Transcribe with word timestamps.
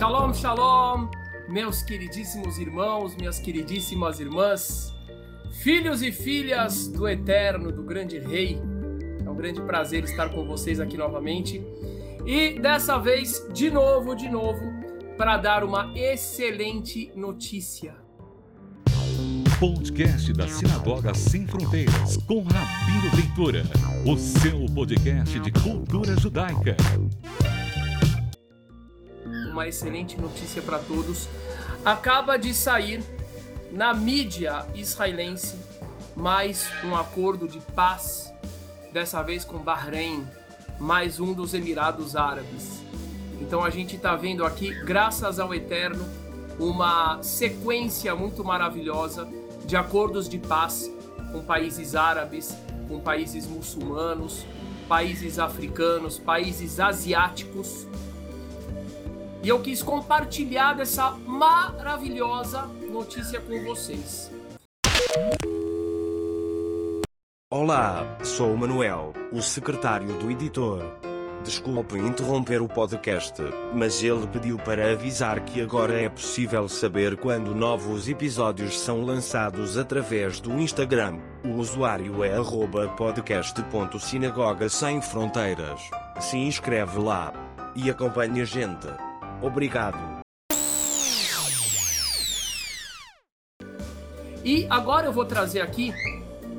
Shalom, 0.00 0.32
shalom, 0.32 1.10
meus 1.46 1.82
queridíssimos 1.82 2.56
irmãos, 2.56 3.14
minhas 3.14 3.38
queridíssimas 3.38 4.18
irmãs, 4.18 4.94
filhos 5.62 6.00
e 6.00 6.10
filhas 6.10 6.88
do 6.88 7.06
Eterno, 7.06 7.70
do 7.70 7.82
Grande 7.82 8.18
Rei. 8.18 8.58
É 9.22 9.28
um 9.28 9.34
grande 9.34 9.60
prazer 9.60 10.02
estar 10.04 10.30
com 10.30 10.46
vocês 10.46 10.80
aqui 10.80 10.96
novamente. 10.96 11.62
E 12.24 12.58
dessa 12.58 12.96
vez, 12.96 13.46
de 13.52 13.70
novo, 13.70 14.14
de 14.14 14.30
novo, 14.30 14.62
para 15.18 15.36
dar 15.36 15.62
uma 15.62 15.92
excelente 15.94 17.12
notícia. 17.14 17.94
Podcast 19.60 20.32
da 20.32 20.48
Sinagoga 20.48 21.12
Sem 21.12 21.46
Fronteiras, 21.46 22.16
com 22.26 22.42
Rabino 22.42 23.10
Ventura, 23.14 23.64
o 24.06 24.16
seu 24.16 24.64
podcast 24.74 25.38
de 25.38 25.52
cultura 25.52 26.18
judaica 26.18 26.74
uma 29.50 29.68
excelente 29.68 30.20
notícia 30.20 30.62
para 30.62 30.78
todos. 30.78 31.28
Acaba 31.84 32.36
de 32.36 32.54
sair 32.54 33.02
na 33.70 33.92
mídia 33.92 34.66
israelense 34.74 35.56
mais 36.16 36.68
um 36.84 36.94
acordo 36.94 37.48
de 37.48 37.60
paz, 37.74 38.32
dessa 38.92 39.22
vez 39.22 39.44
com 39.44 39.58
Bahrein, 39.58 40.26
mais 40.78 41.20
um 41.20 41.32
dos 41.32 41.54
Emirados 41.54 42.16
Árabes. 42.16 42.82
Então 43.40 43.64
a 43.64 43.70
gente 43.70 43.96
está 43.96 44.16
vendo 44.16 44.44
aqui, 44.44 44.74
graças 44.84 45.38
ao 45.38 45.54
Eterno, 45.54 46.04
uma 46.58 47.22
sequência 47.22 48.14
muito 48.14 48.44
maravilhosa 48.44 49.26
de 49.64 49.76
acordos 49.76 50.28
de 50.28 50.38
paz 50.38 50.90
com 51.32 51.42
países 51.42 51.94
árabes, 51.94 52.54
com 52.86 53.00
países 53.00 53.46
muçulmanos, 53.46 54.44
países 54.88 55.38
africanos, 55.38 56.18
países 56.18 56.80
asiáticos 56.80 57.86
e 59.42 59.48
eu 59.48 59.60
quis 59.60 59.82
compartilhar 59.82 60.74
dessa 60.74 61.10
maravilhosa 61.12 62.62
notícia 62.90 63.40
com 63.40 63.64
vocês. 63.64 64.30
Olá, 67.52 68.18
sou 68.22 68.52
o 68.52 68.56
Manuel, 68.56 69.12
o 69.32 69.42
secretário 69.42 70.06
do 70.18 70.30
editor. 70.30 70.84
Desculpe 71.42 71.98
interromper 71.98 72.60
o 72.60 72.68
podcast, 72.68 73.42
mas 73.74 74.02
ele 74.02 74.26
pediu 74.26 74.58
para 74.58 74.92
avisar 74.92 75.40
que 75.40 75.62
agora 75.62 75.98
é 75.98 76.08
possível 76.08 76.68
saber 76.68 77.16
quando 77.16 77.54
novos 77.54 78.08
episódios 78.08 78.78
são 78.78 79.02
lançados 79.02 79.78
através 79.78 80.38
do 80.38 80.52
Instagram. 80.60 81.18
O 81.42 81.54
usuário 81.54 82.22
é 82.22 82.36
podcast.sinagoga 82.94 84.68
sem 84.68 85.00
fronteiras. 85.00 85.80
Se 86.20 86.36
inscreve 86.36 86.98
lá 86.98 87.32
e 87.74 87.90
acompanhe 87.90 88.42
a 88.42 88.44
gente. 88.44 89.09
Obrigado. 89.42 90.20
E 94.44 94.66
agora 94.70 95.06
eu 95.06 95.12
vou 95.12 95.24
trazer 95.24 95.60
aqui 95.60 95.92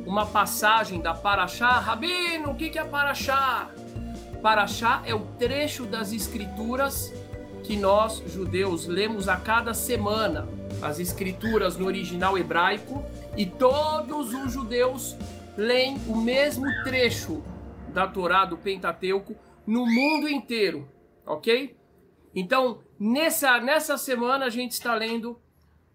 uma 0.06 0.26
passagem 0.26 1.00
da 1.00 1.14
Paraxá. 1.14 1.80
Rabino, 1.80 2.52
o 2.52 2.56
que 2.56 2.78
é 2.78 2.84
Paraxá? 2.84 3.70
Paraxá 4.42 5.02
é 5.06 5.14
o 5.14 5.22
trecho 5.38 5.86
das 5.86 6.12
escrituras 6.12 7.14
que 7.64 7.78
nós, 7.78 8.24
judeus, 8.28 8.88
lemos 8.88 9.28
a 9.28 9.38
cada 9.38 9.74
semana. 9.74 10.48
As 10.82 11.00
escrituras 11.00 11.78
no 11.78 11.86
original 11.86 12.38
hebraico 12.38 13.04
e 13.38 13.46
todos 13.46 14.34
os 14.34 14.52
judeus 14.52 15.16
leem 15.56 15.98
o 16.08 16.16
mesmo 16.16 16.66
trecho 16.84 17.44
da 17.90 18.08
Torá, 18.08 18.46
do 18.46 18.58
Pentateuco, 18.58 19.36
no 19.66 19.86
mundo 19.86 20.28
inteiro, 20.28 20.88
ok? 21.26 21.76
Então, 22.34 22.82
nessa, 23.00 23.60
nessa 23.60 23.98
semana 23.98 24.46
a 24.46 24.50
gente 24.50 24.72
está 24.72 24.94
lendo 24.94 25.40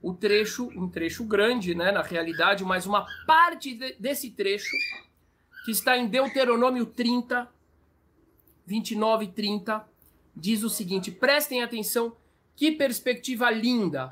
o 0.02 0.12
trecho, 0.12 0.69
um 0.76 0.88
trecho 0.88 1.24
grande, 1.24 1.74
né, 1.74 1.91
na 1.91 2.02
realidade, 2.02 2.62
mas 2.64 2.86
uma 2.86 3.06
parte 3.26 3.74
de, 3.74 3.94
desse 3.94 4.30
trecho 4.30 4.76
que 5.64 5.70
está 5.70 5.97
em 5.97 6.06
Deuteronômio 6.06 6.86
30, 6.86 7.48
29 8.66 9.24
e 9.24 9.28
30, 9.28 9.88
diz 10.36 10.62
o 10.62 10.70
seguinte: 10.70 11.10
prestem 11.10 11.62
atenção, 11.62 12.16
que 12.54 12.72
perspectiva 12.72 13.50
linda 13.50 14.10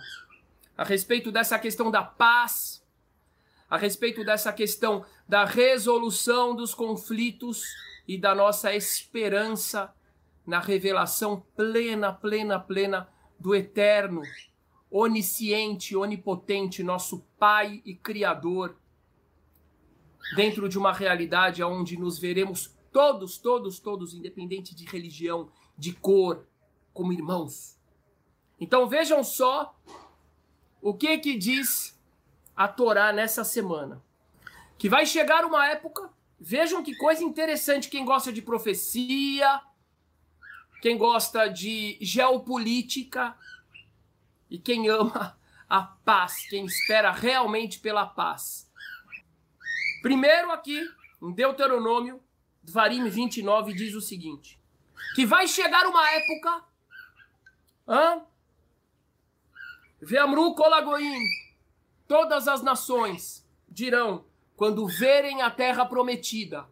a 0.77 0.85
respeito 0.85 1.31
dessa 1.31 1.59
questão 1.59 1.91
da 1.91 2.03
paz, 2.03 2.83
a 3.69 3.77
respeito 3.77 4.25
dessa 4.25 4.53
questão 4.53 5.05
da 5.29 5.45
resolução 5.45 6.55
dos 6.55 6.75
conflitos 6.75 7.63
e 8.07 8.19
da 8.19 8.35
nossa 8.35 8.75
esperança 8.75 9.93
na 10.47 10.61
revelação 10.61 11.45
plena, 11.57 12.13
plena, 12.13 12.59
plena 12.59 13.09
do 13.39 13.55
eterno, 13.55 14.23
onisciente, 14.91 15.97
onipotente, 15.97 16.83
nosso 16.83 17.21
Pai 17.39 17.83
e 17.85 17.95
Criador, 17.95 18.77
dentro 20.37 20.69
de 20.69 20.79
uma 20.79 20.93
realidade 20.93 21.63
onde 21.63 21.99
nos 21.99 22.19
veremos 22.19 22.75
todos, 22.93 23.39
todos, 23.39 23.79
todos, 23.81 24.15
independente 24.15 24.75
de 24.75 24.85
religião, 24.85 25.51
de 25.77 25.93
cor, 25.93 26.47
como 26.93 27.13
irmãos. 27.13 27.77
Então 28.61 28.89
vejam 28.89 29.25
só 29.25 29.77
o 30.81 30.95
que 30.95 31.19
que 31.19 31.37
diz 31.37 31.99
a 32.55 32.69
Torá 32.69 33.13
nessa 33.13 33.43
semana. 33.43 34.03
Que 34.79 34.89
vai 34.89 35.07
chegar 35.07 35.45
uma 35.45 35.67
época, 35.69 36.11
vejam 36.39 36.83
que 36.83 36.95
coisa 36.97 37.25
interessante, 37.25 37.89
quem 37.89 38.05
gosta 38.05 38.33
de 38.33 38.43
profecia, 38.43 39.61
quem 40.85 40.99
gosta 40.99 41.49
de 41.49 41.97
geopolítica 41.99 43.35
e 44.51 44.59
quem 44.59 44.87
ama 44.91 45.35
a 45.67 45.81
paz, 45.81 46.47
quem 46.51 46.67
espera 46.67 47.11
realmente 47.11 47.79
pela 47.79 48.05
paz. 48.05 48.71
Primeiro 50.03 50.53
aqui, 50.53 50.87
em 51.23 51.33
Deuteronômio, 51.33 52.23
Dvarim 52.63 53.09
29 53.09 53.73
diz 53.73 53.95
o 53.95 54.01
seguinte: 54.03 54.61
que 55.15 55.25
vai 55.25 55.49
chegar 55.49 55.87
uma 55.87 56.07
época, 56.11 56.65
hã? 57.89 58.23
Veamru 60.03 60.55
Kolagoim, 60.55 61.23
todas 62.07 62.47
as 62.47 62.61
nações 62.61 63.43
dirão, 63.67 64.27
quando 64.55 64.87
verem 64.87 65.41
a 65.41 65.51
terra 65.51 65.87
prometida, 65.87 66.69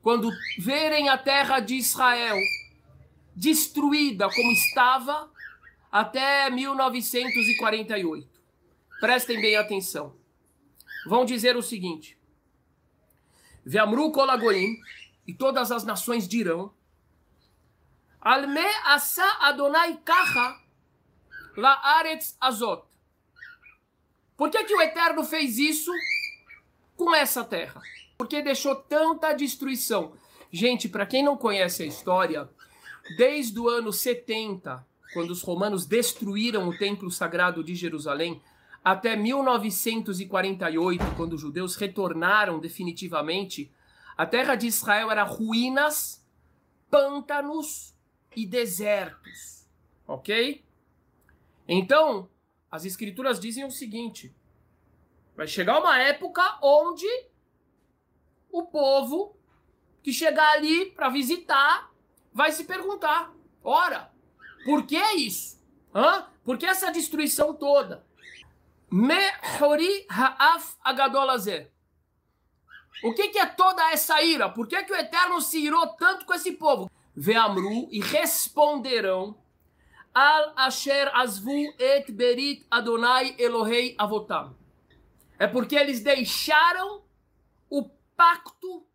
quando 0.00 0.30
verem 0.60 1.08
a 1.08 1.18
terra 1.18 1.58
de 1.58 1.74
Israel, 1.74 2.38
destruída 3.34 4.28
como 4.30 4.52
estava 4.52 5.30
até 5.90 6.48
1948. 6.50 8.28
Prestem 9.00 9.40
bem 9.40 9.56
atenção. 9.56 10.16
Vão 11.06 11.24
dizer 11.24 11.56
o 11.56 11.62
seguinte: 11.62 12.18
Veamru 13.64 14.10
Kolagoim, 14.12 14.76
e 15.26 15.34
todas 15.34 15.70
as 15.70 15.84
nações 15.84 16.28
dirão: 16.28 16.72
Alme 18.20 18.64
asa 18.84 19.26
Adonai 19.40 19.98
kaha 20.04 20.60
la 21.56 21.80
aretz 21.98 22.36
azot. 22.40 22.84
Por 24.36 24.50
que, 24.50 24.64
que 24.64 24.74
o 24.74 24.80
Eterno 24.80 25.22
fez 25.24 25.58
isso 25.58 25.92
com 26.96 27.14
essa 27.14 27.44
terra? 27.44 27.80
Porque 28.16 28.42
deixou 28.42 28.74
tanta 28.74 29.32
destruição. 29.32 30.14
Gente, 30.50 30.88
para 30.88 31.06
quem 31.06 31.22
não 31.22 31.36
conhece 31.36 31.82
a 31.82 31.86
história, 31.86 32.48
Desde 33.16 33.58
o 33.58 33.68
ano 33.68 33.92
70, 33.92 34.86
quando 35.12 35.30
os 35.30 35.42
romanos 35.42 35.84
destruíram 35.86 36.68
o 36.68 36.76
templo 36.76 37.10
sagrado 37.10 37.62
de 37.62 37.74
Jerusalém, 37.74 38.40
até 38.84 39.14
1948, 39.14 41.04
quando 41.16 41.34
os 41.34 41.40
judeus 41.40 41.76
retornaram 41.76 42.58
definitivamente, 42.58 43.70
a 44.16 44.26
terra 44.26 44.54
de 44.54 44.66
Israel 44.66 45.10
era 45.10 45.22
ruínas, 45.22 46.24
pântanos 46.90 47.94
e 48.34 48.46
desertos. 48.46 49.66
Ok? 50.06 50.64
Então, 51.68 52.28
as 52.70 52.84
escrituras 52.84 53.38
dizem 53.38 53.64
o 53.64 53.70
seguinte: 53.70 54.34
vai 55.36 55.46
chegar 55.46 55.78
uma 55.78 55.98
época 56.00 56.58
onde 56.62 57.06
o 58.50 58.64
povo 58.64 59.36
que 60.02 60.12
chegar 60.12 60.52
ali 60.54 60.86
para 60.86 61.08
visitar 61.08 61.91
vai 62.32 62.52
se 62.52 62.64
perguntar: 62.64 63.32
ora, 63.62 64.10
por 64.64 64.84
que 64.86 65.00
isso? 65.14 65.60
Hã? 65.94 66.26
Por 66.44 66.58
que 66.58 66.66
essa 66.66 66.90
destruição 66.90 67.54
toda? 67.54 68.04
Mehori 68.90 70.06
ha'af 70.08 70.76
agadolazer. 70.82 71.70
O 73.04 73.14
que, 73.14 73.28
que, 73.28 73.38
é 73.38 73.46
toda 73.46 73.90
essa 73.90 74.22
ira? 74.22 74.48
Por 74.48 74.68
que, 74.68 74.82
que 74.84 74.92
o 74.92 74.96
Eterno 74.96 75.40
se 75.40 75.58
irou 75.58 75.86
tanto 75.88 76.24
com 76.24 76.34
esse 76.34 76.52
povo? 76.52 76.90
Veamru 77.14 77.88
e 77.90 78.00
responderão 78.00 79.42
Al 80.14 80.52
asher 80.56 81.10
azvu 81.14 81.74
et 81.78 82.12
berit 82.12 82.66
Adonai 82.70 83.34
Elohei 83.38 83.94
avotam. 83.98 84.54
É 85.38 85.46
porque 85.46 85.74
eles 85.74 86.00
deixaram 86.00 87.02
o 87.70 87.88
pacto 88.14 88.86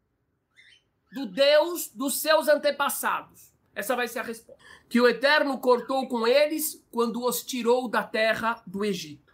do 1.11 1.25
Deus 1.25 1.89
dos 1.89 2.19
seus 2.19 2.47
antepassados. 2.47 3.51
Essa 3.73 3.95
vai 3.95 4.07
ser 4.07 4.19
a 4.19 4.23
resposta. 4.23 4.61
Que 4.89 4.99
o 4.99 5.07
Eterno 5.07 5.59
cortou 5.59 6.07
com 6.07 6.25
eles 6.27 6.83
quando 6.91 7.23
os 7.23 7.43
tirou 7.43 7.87
da 7.87 8.03
terra 8.03 8.61
do 8.65 8.83
Egito. 8.83 9.33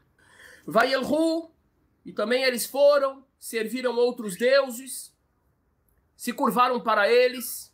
Vai 0.65 0.93
Elru, 0.93 1.51
e 2.05 2.11
também 2.11 2.43
eles 2.43 2.65
foram, 2.65 3.25
serviram 3.39 3.95
outros 3.95 4.37
deuses, 4.37 5.13
se 6.15 6.33
curvaram 6.33 6.79
para 6.81 7.09
eles. 7.09 7.73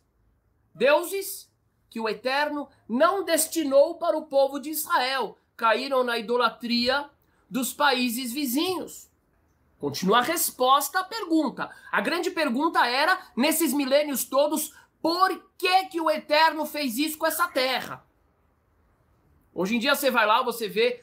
Deuses 0.74 1.50
que 1.88 1.98
o 1.98 2.08
Eterno 2.08 2.68
não 2.88 3.24
destinou 3.24 3.96
para 3.96 4.16
o 4.16 4.26
povo 4.26 4.60
de 4.60 4.70
Israel, 4.70 5.36
caíram 5.56 6.04
na 6.04 6.18
idolatria 6.18 7.10
dos 7.48 7.74
países 7.74 8.32
vizinhos. 8.32 9.09
Continua 9.80 10.18
a 10.18 10.22
resposta 10.22 11.00
à 11.00 11.04
pergunta. 11.04 11.70
A 11.90 12.02
grande 12.02 12.30
pergunta 12.30 12.86
era, 12.86 13.18
nesses 13.34 13.72
milênios 13.72 14.24
todos, 14.24 14.74
por 15.00 15.42
que, 15.56 15.86
que 15.86 16.00
o 16.00 16.10
Eterno 16.10 16.66
fez 16.66 16.98
isso 16.98 17.16
com 17.16 17.26
essa 17.26 17.48
terra? 17.48 18.04
Hoje 19.54 19.76
em 19.76 19.78
dia 19.78 19.94
você 19.94 20.10
vai 20.10 20.26
lá, 20.26 20.42
você 20.42 20.68
vê 20.68 21.02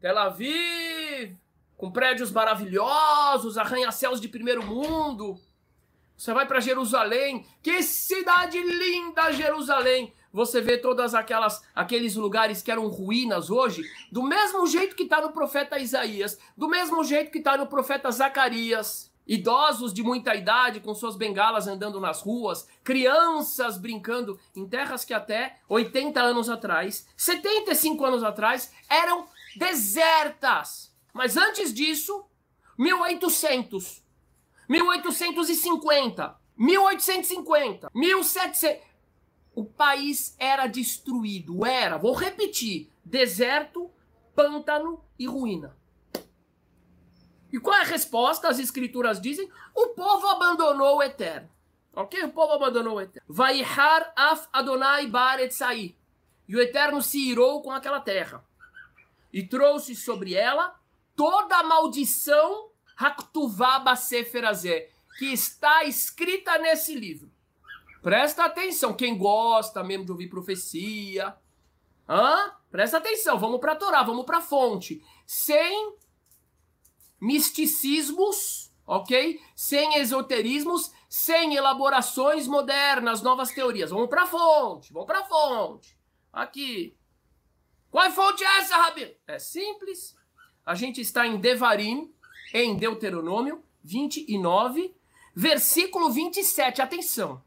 Tel 0.00 0.16
Aviv, 0.16 1.36
com 1.76 1.90
prédios 1.90 2.30
maravilhosos, 2.30 3.58
arranha-céus 3.58 4.20
de 4.20 4.28
primeiro 4.28 4.64
mundo. 4.64 5.36
Você 6.16 6.32
vai 6.32 6.46
para 6.46 6.60
Jerusalém, 6.60 7.44
que 7.60 7.82
cidade 7.82 8.56
linda 8.60 9.32
Jerusalém! 9.32 10.14
Você 10.32 10.62
vê 10.62 10.78
todas 10.78 11.14
aquelas 11.14 11.62
aqueles 11.74 12.16
lugares 12.16 12.62
que 12.62 12.70
eram 12.70 12.88
ruínas 12.88 13.50
hoje, 13.50 13.82
do 14.10 14.22
mesmo 14.22 14.66
jeito 14.66 14.96
que 14.96 15.02
está 15.02 15.20
no 15.20 15.32
profeta 15.32 15.78
Isaías, 15.78 16.38
do 16.56 16.68
mesmo 16.68 17.04
jeito 17.04 17.30
que 17.30 17.38
está 17.38 17.56
no 17.56 17.66
profeta 17.66 18.10
Zacarias. 18.10 19.12
Idosos 19.24 19.94
de 19.94 20.02
muita 20.02 20.34
idade 20.34 20.80
com 20.80 20.92
suas 20.96 21.14
bengalas 21.14 21.68
andando 21.68 22.00
nas 22.00 22.20
ruas, 22.22 22.66
crianças 22.82 23.78
brincando 23.78 24.36
em 24.56 24.66
terras 24.66 25.04
que 25.04 25.14
até 25.14 25.60
80 25.68 26.20
anos 26.20 26.50
atrás, 26.50 27.06
75 27.16 28.04
anos 28.04 28.24
atrás, 28.24 28.72
eram 28.90 29.26
desertas. 29.54 30.92
Mas 31.12 31.36
antes 31.36 31.72
disso, 31.72 32.24
1800, 32.76 34.02
1850, 34.68 36.36
1850, 36.56 37.90
1700. 37.94 38.91
O 39.54 39.64
país 39.64 40.34
era 40.38 40.66
destruído, 40.66 41.64
era, 41.66 41.98
vou 41.98 42.14
repetir, 42.14 42.90
deserto, 43.04 43.90
pântano 44.34 45.04
e 45.18 45.26
ruína. 45.26 45.76
E 47.52 47.60
qual 47.60 47.76
é 47.76 47.82
a 47.82 47.84
resposta? 47.84 48.48
As 48.48 48.58
escrituras 48.58 49.20
dizem: 49.20 49.50
o 49.74 49.88
povo 49.88 50.26
abandonou 50.28 50.96
o 50.96 51.02
eterno. 51.02 51.50
Ok? 51.94 52.22
O 52.24 52.32
povo 52.32 52.54
abandonou 52.54 52.96
o 52.96 53.00
eterno. 53.00 53.26
Vaihar 53.28 54.12
af 54.16 54.48
Adonai 54.52 55.06
baretzai. 55.06 55.94
E 56.48 56.56
o 56.56 56.60
eterno 56.60 57.02
se 57.02 57.18
irou 57.18 57.62
com 57.62 57.70
aquela 57.70 58.00
terra. 58.00 58.44
E 59.32 59.42
trouxe 59.42 59.94
sobre 59.94 60.34
ela 60.34 60.78
toda 61.14 61.56
a 61.56 61.62
maldição 61.62 62.70
Haktuvaba 62.96 63.96
Seferazé, 63.96 64.90
que 65.18 65.26
está 65.26 65.84
escrita 65.84 66.58
nesse 66.58 66.94
livro. 66.94 67.31
Presta 68.02 68.44
atenção, 68.44 68.92
quem 68.92 69.16
gosta 69.16 69.84
mesmo 69.84 70.04
de 70.04 70.10
ouvir 70.10 70.28
profecia. 70.28 71.36
Hã? 72.08 72.52
Presta 72.68 72.98
atenção, 72.98 73.38
vamos 73.38 73.60
para 73.60 73.72
a 73.72 73.76
Torá, 73.76 74.02
vamos 74.02 74.26
para 74.26 74.38
a 74.38 74.42
fonte. 74.42 75.04
Sem 75.24 75.94
misticismos, 77.20 78.72
ok? 78.84 79.40
Sem 79.54 79.98
esoterismos, 79.98 80.92
sem 81.08 81.54
elaborações 81.54 82.48
modernas, 82.48 83.22
novas 83.22 83.52
teorias. 83.52 83.90
Vamos 83.90 84.08
para 84.08 84.24
a 84.24 84.26
fonte, 84.26 84.92
vamos 84.92 85.06
para 85.06 85.20
a 85.20 85.24
fonte. 85.24 85.96
Aqui. 86.32 86.96
Qual 87.88 88.10
fonte 88.10 88.42
é 88.42 88.58
essa, 88.58 88.76
Rabino? 88.76 89.12
É 89.28 89.38
simples. 89.38 90.16
A 90.66 90.74
gente 90.74 91.00
está 91.00 91.24
em 91.24 91.38
Devarim, 91.38 92.12
em 92.52 92.74
Deuteronômio 92.74 93.62
29, 93.84 94.92
versículo 95.34 96.10
27. 96.10 96.82
Atenção. 96.82 97.42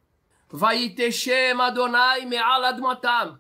Vai 0.56 0.90
Teshem 0.90 1.60
Adonai 1.60 2.26
Me'alad 2.26 2.80
Matam. 2.80 3.38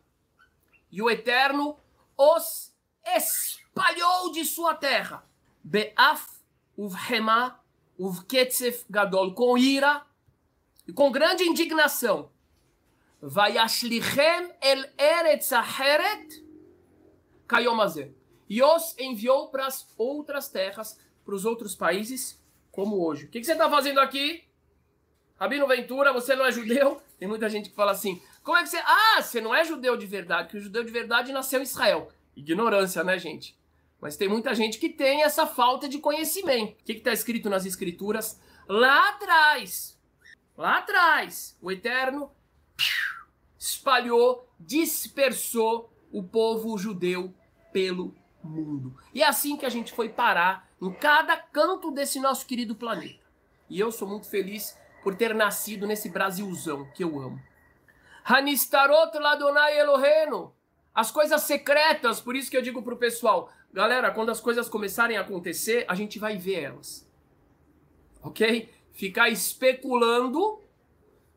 E 0.92 1.02
o 1.02 1.10
Eterno 1.10 1.80
os 2.18 2.74
espalhou 3.06 4.34
de 4.34 4.44
sua 4.44 4.76
terra 4.76 5.26
Beaf 5.64 6.28
uvhema 6.76 7.58
uvketzef 7.98 8.84
gadol, 8.90 9.34
com 9.34 9.58
ira 9.58 10.06
e 10.86 10.92
com 10.92 11.10
grande 11.10 11.46
indignação. 11.46 12.30
Vayashlichem 13.22 14.52
el 14.62 14.86
eretz 14.98 15.54
aheret 15.54 16.44
kayomazé. 17.48 18.12
E 18.50 18.62
os 18.62 18.94
enviou 19.00 19.48
para 19.48 19.68
as 19.68 19.88
outras 19.98 20.50
terras, 20.50 21.00
para 21.24 21.34
os 21.34 21.46
outros 21.46 21.78
países, 21.78 22.44
como 22.74 23.02
hoje. 23.02 23.28
O 23.28 23.30
que, 23.30 23.40
que 23.40 23.46
você 23.46 23.54
está 23.54 23.70
fazendo 23.70 24.02
aqui? 24.02 24.45
Rabino 25.40 25.68
Ventura, 25.68 26.14
você 26.14 26.36
não 26.36 26.46
é 26.46 26.52
judeu? 26.52 27.02
Tem 27.20 27.28
muita 27.28 27.50
gente 27.50 27.70
que 27.70 27.76
fala 27.76 27.92
assim, 27.92 28.22
como 28.44 28.58
é 28.58 28.64
que 28.64 28.70
você... 28.70 28.78
Ah, 28.78 29.22
você 29.22 29.42
não 29.42 29.54
é 29.54 29.64
judeu 29.64 29.98
de 29.98 30.06
verdade, 30.06 30.50
que 30.50 30.58
o 30.58 30.62
judeu 30.62 30.84
de 30.84 30.92
verdade 30.92 31.34
nasceu 31.34 31.60
em 31.60 31.64
Israel. 31.64 32.10
Ignorância, 32.36 33.04
né, 33.04 33.18
gente? 33.20 33.58
Mas 34.00 34.16
tem 34.16 34.30
muita 34.30 34.54
gente 34.54 34.78
que 34.78 34.90
tem 34.90 35.24
essa 35.24 35.46
falta 35.46 35.90
de 35.90 36.00
conhecimento. 36.00 36.74
O 36.80 36.84
que 36.84 36.94
está 36.94 37.12
escrito 37.12 37.50
nas 37.50 37.66
escrituras? 37.66 38.40
Lá 38.68 39.10
atrás, 39.10 40.00
lá 40.58 40.78
atrás, 40.78 41.58
o 41.62 41.72
Eterno 41.72 42.32
espalhou, 43.58 44.48
dispersou 44.60 45.92
o 46.12 46.24
povo 46.24 46.78
judeu 46.78 47.34
pelo 47.74 48.16
mundo. 48.44 48.96
E 49.14 49.22
é 49.22 49.28
assim 49.28 49.58
que 49.58 49.66
a 49.66 49.70
gente 49.70 49.94
foi 49.94 50.10
parar 50.10 50.70
em 50.82 50.94
cada 50.94 51.36
canto 51.36 51.92
desse 51.92 52.20
nosso 52.20 52.46
querido 52.46 52.76
planeta. 52.76 53.24
E 53.70 53.80
eu 53.80 53.92
sou 53.92 54.08
muito 54.08 54.30
feliz 54.30 54.78
por 55.06 55.14
ter 55.14 55.36
nascido 55.36 55.86
nesse 55.86 56.10
Brasilzão 56.10 56.90
que 56.96 57.04
eu 57.04 57.20
amo. 57.22 57.40
Hanistarot 58.24 59.16
Ladonai 59.20 59.78
Eloheno. 59.80 60.52
As 60.96 61.12
coisas 61.12 61.44
secretas, 61.44 62.20
por 62.20 62.36
isso 62.36 62.50
que 62.50 62.58
eu 62.58 62.62
digo 62.64 62.82
pro 62.82 62.98
pessoal, 62.98 63.52
Galera, 63.72 64.10
quando 64.10 64.32
as 64.32 64.40
coisas 64.40 64.68
começarem 64.68 65.16
a 65.16 65.22
acontecer, 65.22 65.86
a 65.88 65.94
gente 65.94 66.18
vai 66.18 66.38
ver 66.38 66.64
elas. 66.64 67.08
Ok? 68.24 68.74
Ficar 68.94 69.30
especulando, 69.30 70.60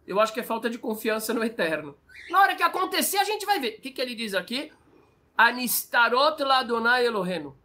eu 0.07 0.19
acho 0.19 0.33
que 0.33 0.41
é 0.41 0.45
falta 0.45 0.71
de 0.71 0.79
confiança 0.79 1.35
no 1.35 1.45
eterno. 1.45 1.95
Na 2.31 2.41
hora 2.41 2.55
que 2.55 2.63
acontecer, 2.63 3.19
a 3.19 3.25
gente 3.25 3.45
vai 3.45 3.61
ver. 3.61 3.79
O 3.79 3.81
que, 3.83 3.91
que 3.91 4.01
ele 4.01 4.15
diz 4.15 4.33
aqui? 4.35 4.73
Anistarot 5.37 6.43
ladonai 6.43 7.05
Eloheno. 7.05 7.59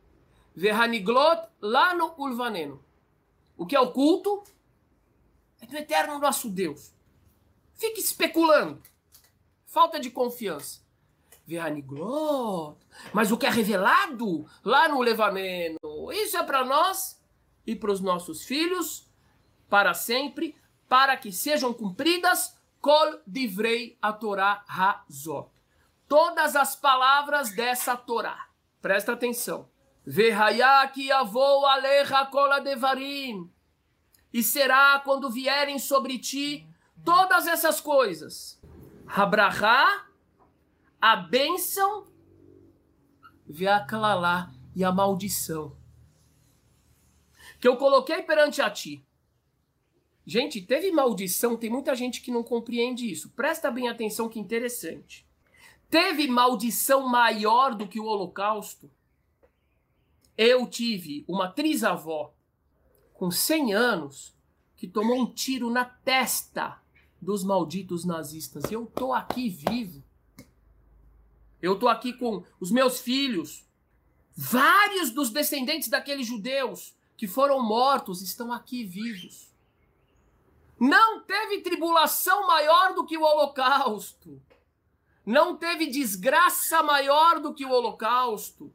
Verhaniglot 0.53 1.47
lá 1.61 1.93
no 1.93 2.13
ulvaneno. 2.17 2.83
O 3.55 3.65
que 3.65 3.75
é 3.75 3.79
oculto 3.79 4.43
é 5.63 5.67
do 5.67 5.77
eterno 5.77 6.19
nosso 6.19 6.49
Deus. 6.49 6.93
Fique 7.75 7.99
especulando. 7.99 8.81
Falta 9.65 9.99
de 9.99 10.11
confiança. 10.11 10.81
Veraniglot. 11.45 12.77
Mas 13.11 13.31
o 13.31 13.37
que 13.37 13.45
é 13.45 13.49
revelado 13.49 14.45
lá 14.63 14.87
no 14.87 15.01
Levaneno, 15.01 16.11
isso 16.11 16.37
é 16.37 16.43
para 16.43 16.63
nós 16.63 17.19
e 17.65 17.75
para 17.75 17.91
os 17.91 17.99
nossos 17.99 18.43
filhos 18.43 19.11
para 19.73 19.95
sempre, 19.95 20.55
para 20.87 21.17
que 21.17 21.31
sejam 21.31 21.73
cumpridas 21.73 22.55
kol 22.79 23.19
divrei 23.25 23.97
a 23.99 24.13
Torá 24.13 24.63
razó. 24.67 25.49
Todas 26.07 26.55
as 26.55 26.75
palavras 26.75 27.55
dessa 27.55 27.97
Torá. 27.97 28.49
Presta 28.79 29.13
atenção. 29.13 29.67
Verhayak 30.05 31.11
avou 31.11 31.65
alecha 31.65 32.23
kola 32.27 32.59
devarim. 32.59 33.51
E 34.33 34.41
será 34.41 34.99
quando 34.99 35.29
vierem 35.29 35.77
sobre 35.77 36.17
ti 36.17 36.67
todas 37.05 37.47
essas 37.47 37.79
coisas. 37.79 38.59
Habrahá 39.05 40.07
a 40.99 41.15
bênção 41.15 42.07
vê 43.45 43.67
a 43.67 43.85
clalá 43.85 44.51
e 44.75 44.83
a 44.83 44.91
maldição 44.91 45.75
que 47.63 47.67
eu 47.67 47.77
coloquei 47.77 48.21
perante 48.21 48.61
a 48.61 48.69
ti. 48.69 49.05
Gente, 50.25 50.61
teve 50.61 50.91
maldição, 50.91 51.55
tem 51.55 51.69
muita 51.69 51.95
gente 51.95 52.19
que 52.21 52.29
não 52.29 52.43
compreende 52.43 53.09
isso. 53.09 53.29
Presta 53.29 53.71
bem 53.71 53.87
atenção 53.87 54.27
que 54.27 54.37
interessante. 54.37 55.25
Teve 55.89 56.27
maldição 56.27 57.07
maior 57.07 57.73
do 57.73 57.87
que 57.87 58.01
o 58.01 58.05
holocausto? 58.05 58.91
Eu 60.37 60.67
tive 60.67 61.23
uma 61.25 61.49
trisavó 61.49 62.33
com 63.13 63.31
100 63.31 63.73
anos 63.73 64.35
que 64.75 64.87
tomou 64.87 65.21
um 65.21 65.25
tiro 65.25 65.69
na 65.69 65.85
testa 65.85 66.81
dos 67.21 67.43
malditos 67.43 68.03
nazistas. 68.03 68.69
Eu 68.71 68.85
tô 68.85 69.13
aqui 69.13 69.49
vivo. 69.49 70.03
Eu 71.61 71.75
estou 71.75 71.87
aqui 71.87 72.11
com 72.13 72.43
os 72.59 72.69
meus 72.71 72.99
filhos. 72.99 73.65
Vários 74.35 75.11
dos 75.11 75.29
descendentes 75.29 75.87
daqueles 75.87 76.27
judeus 76.27 76.93
que 77.15 77.27
foram 77.27 77.63
mortos 77.63 78.21
estão 78.21 78.51
aqui 78.51 78.83
vivos. 78.83 79.53
Não 80.79 81.21
teve 81.21 81.61
tribulação 81.61 82.45
maior 82.45 82.93
do 82.93 83.05
que 83.05 83.17
o 83.17 83.21
holocausto. 83.21 84.41
Não 85.25 85.55
teve 85.55 85.87
desgraça 85.87 86.83
maior 86.83 87.39
do 87.39 87.53
que 87.53 87.65
o 87.65 87.71
holocausto. 87.71 88.73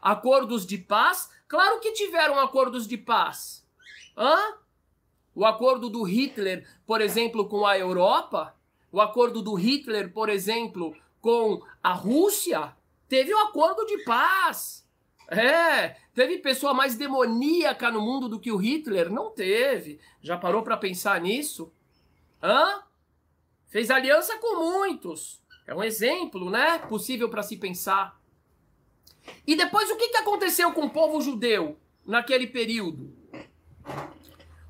Acordos 0.00 0.66
de 0.66 0.78
paz? 0.78 1.30
Claro 1.48 1.80
que 1.80 1.92
tiveram 1.92 2.38
acordos 2.38 2.86
de 2.86 2.96
paz. 2.96 3.66
Hã? 4.16 4.54
O 5.34 5.44
acordo 5.44 5.90
do 5.90 6.02
Hitler, 6.02 6.66
por 6.86 7.00
exemplo, 7.00 7.48
com 7.48 7.66
a 7.66 7.78
Europa, 7.78 8.54
o 8.90 9.00
acordo 9.00 9.42
do 9.42 9.54
Hitler, 9.54 10.12
por 10.12 10.28
exemplo, 10.28 10.96
com 11.20 11.62
a 11.82 11.92
Rússia, 11.92 12.74
teve 13.08 13.34
um 13.34 13.38
acordo 13.38 13.84
de 13.84 14.04
paz. 14.04 14.86
É, 15.28 15.96
teve 16.14 16.38
pessoa 16.38 16.72
mais 16.72 16.94
demoníaca 16.94 17.90
no 17.90 18.00
mundo 18.00 18.28
do 18.28 18.38
que 18.38 18.52
o 18.52 18.56
Hitler? 18.56 19.10
Não 19.10 19.30
teve. 19.30 20.00
Já 20.22 20.38
parou 20.38 20.62
para 20.62 20.76
pensar 20.76 21.20
nisso? 21.20 21.72
Hã? 22.42 22.82
Fez 23.66 23.90
aliança 23.90 24.38
com 24.38 24.56
muitos. 24.56 25.42
É 25.66 25.74
um 25.74 25.82
exemplo, 25.82 26.48
né? 26.48 26.78
Possível 26.78 27.28
para 27.28 27.42
se 27.42 27.56
pensar. 27.56 28.18
E 29.46 29.54
depois 29.56 29.90
o 29.90 29.96
que, 29.96 30.08
que 30.08 30.16
aconteceu 30.16 30.72
com 30.72 30.86
o 30.86 30.90
povo 30.90 31.20
judeu 31.20 31.78
naquele 32.04 32.46
período? 32.46 33.14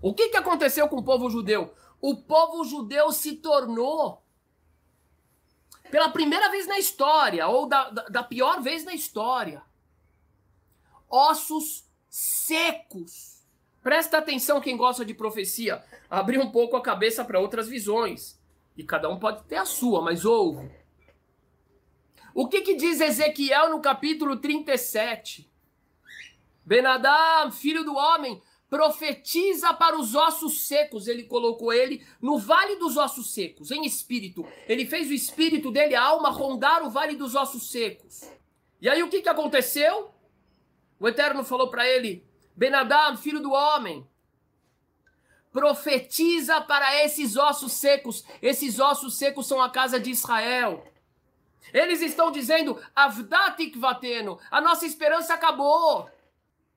O 0.00 0.14
que, 0.14 0.28
que 0.28 0.36
aconteceu 0.36 0.88
com 0.88 0.96
o 0.96 1.04
povo 1.04 1.30
judeu? 1.30 1.74
O 2.00 2.14
povo 2.14 2.64
judeu 2.64 3.10
se 3.10 3.36
tornou, 3.36 4.22
pela 5.90 6.10
primeira 6.10 6.50
vez 6.50 6.66
na 6.66 6.78
história, 6.78 7.46
ou 7.48 7.66
da, 7.66 7.90
da, 7.90 8.22
pior 8.22 8.60
vez 8.60 8.84
na 8.84 8.94
história, 8.94 9.62
ossos 11.08 11.84
secos. 12.08 13.44
Presta 13.82 14.18
atenção 14.18 14.60
quem 14.60 14.76
gosta 14.76 15.04
de 15.04 15.14
profecia. 15.14 15.82
Abrir 16.10 16.38
um 16.38 16.50
pouco 16.50 16.76
a 16.76 16.82
cabeça 16.82 17.24
para 17.24 17.38
outras 17.40 17.68
visões. 17.68 18.38
E 18.76 18.82
cada 18.82 19.08
um 19.08 19.18
pode 19.18 19.44
ter 19.44 19.56
a 19.56 19.64
sua, 19.64 20.02
mas 20.02 20.24
ouve. 20.24 20.70
O 22.38 22.46
que, 22.46 22.60
que 22.60 22.74
diz 22.74 23.00
Ezequiel 23.00 23.70
no 23.70 23.80
capítulo 23.80 24.36
37? 24.36 25.50
Benadam, 26.66 27.50
filho 27.50 27.82
do 27.82 27.94
homem, 27.94 28.42
profetiza 28.68 29.72
para 29.72 29.98
os 29.98 30.14
ossos 30.14 30.66
secos. 30.68 31.08
Ele 31.08 31.22
colocou 31.22 31.72
ele 31.72 32.06
no 32.20 32.36
vale 32.36 32.76
dos 32.76 32.98
ossos 32.98 33.32
secos, 33.32 33.70
em 33.70 33.86
espírito. 33.86 34.46
Ele 34.68 34.84
fez 34.84 35.08
o 35.08 35.14
espírito 35.14 35.72
dele, 35.72 35.94
a 35.94 36.02
alma, 36.02 36.28
rondar 36.28 36.84
o 36.84 36.90
vale 36.90 37.16
dos 37.16 37.34
ossos 37.34 37.70
secos. 37.70 38.30
E 38.82 38.86
aí 38.90 39.02
o 39.02 39.08
que, 39.08 39.22
que 39.22 39.30
aconteceu? 39.30 40.10
O 41.00 41.08
Eterno 41.08 41.42
falou 41.42 41.70
para 41.70 41.88
ele: 41.88 42.22
Benadam, 42.54 43.16
filho 43.16 43.40
do 43.40 43.52
homem, 43.52 44.06
profetiza 45.50 46.60
para 46.60 47.02
esses 47.02 47.34
ossos 47.34 47.72
secos. 47.72 48.22
Esses 48.42 48.78
ossos 48.78 49.16
secos 49.16 49.46
são 49.46 49.58
a 49.58 49.70
casa 49.70 49.98
de 49.98 50.10
Israel. 50.10 50.84
Eles 51.72 52.00
estão 52.00 52.30
dizendo, 52.30 52.80
Avdatik 52.94 53.78
vateno, 53.78 54.38
a 54.50 54.60
nossa 54.60 54.86
esperança 54.86 55.34
acabou. 55.34 56.08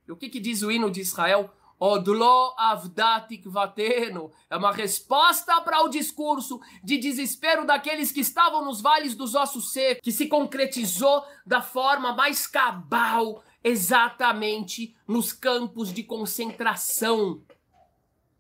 E 0.07 0.11
o 0.11 0.17
que, 0.17 0.29
que 0.29 0.39
diz 0.39 0.63
o 0.63 0.71
hino 0.71 0.89
de 0.89 1.01
Israel? 1.01 1.53
Odlo 1.79 2.53
avdatik 2.57 3.47
vateno. 3.47 4.31
É 4.49 4.57
uma 4.57 4.73
resposta 4.73 5.61
para 5.61 5.81
o 5.83 5.87
discurso 5.87 6.59
de 6.83 6.97
desespero 6.97 7.65
daqueles 7.65 8.11
que 8.11 8.19
estavam 8.19 8.65
nos 8.65 8.81
vales 8.81 9.15
dos 9.15 9.33
ossos 9.33 9.71
secos, 9.71 10.01
que 10.03 10.11
se 10.11 10.27
concretizou 10.27 11.23
da 11.45 11.61
forma 11.61 12.11
mais 12.11 12.45
cabal, 12.45 13.41
exatamente 13.63 14.93
nos 15.07 15.31
campos 15.31 15.93
de 15.93 16.03
concentração 16.03 17.41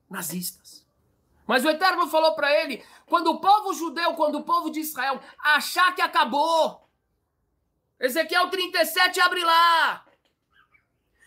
nazistas. 0.09 0.88
Mas 1.49 1.65
o 1.65 1.69
Eterno 1.71 2.05
falou 2.05 2.35
para 2.35 2.53
ele: 2.53 2.85
quando 3.07 3.31
o 3.31 3.41
povo 3.41 3.73
judeu, 3.73 4.13
quando 4.13 4.35
o 4.37 4.43
povo 4.43 4.69
de 4.69 4.81
Israel 4.81 5.19
achar 5.39 5.95
que 5.95 6.01
acabou, 6.01 6.87
Ezequiel 7.99 8.51
37 8.51 9.19
abre 9.19 9.43
lá. 9.43 10.05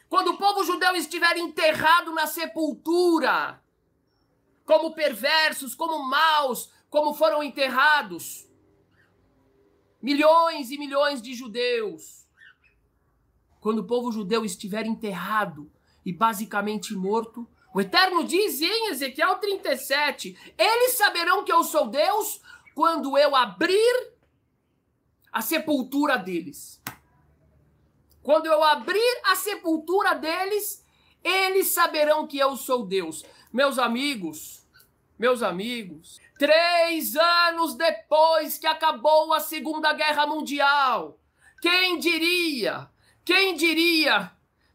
Quando 0.08 0.28
o 0.28 0.38
povo 0.38 0.62
judeu 0.62 0.94
estiver 0.94 1.36
enterrado 1.38 2.12
na 2.12 2.28
sepultura, 2.28 3.60
como 4.64 4.94
perversos, 4.94 5.74
como 5.74 5.98
maus, 6.04 6.72
como 6.88 7.14
foram 7.14 7.42
enterrados, 7.42 8.48
milhões 10.00 10.70
e 10.70 10.78
milhões 10.78 11.20
de 11.20 11.34
judeus. 11.34 12.28
Quando 13.60 13.80
o 13.80 13.86
povo 13.88 14.12
judeu 14.12 14.44
estiver 14.44 14.86
enterrado 14.86 15.68
e 16.06 16.12
basicamente 16.12 16.94
morto, 16.94 17.44
o 17.74 17.80
Eterno 17.80 18.24
diz 18.24 18.60
em 18.60 18.90
Ezequiel 18.90 19.36
37: 19.36 20.54
Eles 20.58 20.92
saberão 20.92 21.44
que 21.44 21.52
eu 21.52 21.64
sou 21.64 21.88
Deus 21.88 22.40
quando 22.74 23.16
eu 23.16 23.34
abrir 23.34 24.12
a 25.32 25.40
sepultura 25.40 26.18
deles. 26.18 26.82
Quando 28.22 28.46
eu 28.46 28.62
abrir 28.62 29.20
a 29.24 29.34
sepultura 29.34 30.14
deles, 30.14 30.84
eles 31.24 31.68
saberão 31.68 32.26
que 32.26 32.38
eu 32.38 32.56
sou 32.56 32.86
Deus. 32.86 33.24
Meus 33.52 33.78
amigos, 33.78 34.66
meus 35.18 35.42
amigos, 35.42 36.20
três 36.38 37.16
anos 37.16 37.74
depois 37.74 38.58
que 38.58 38.66
acabou 38.66 39.32
a 39.32 39.40
Segunda 39.40 39.92
Guerra 39.92 40.26
Mundial, 40.26 41.18
quem 41.60 41.98
diria? 41.98 42.88
Quem 43.24 43.54
diria 43.54 44.32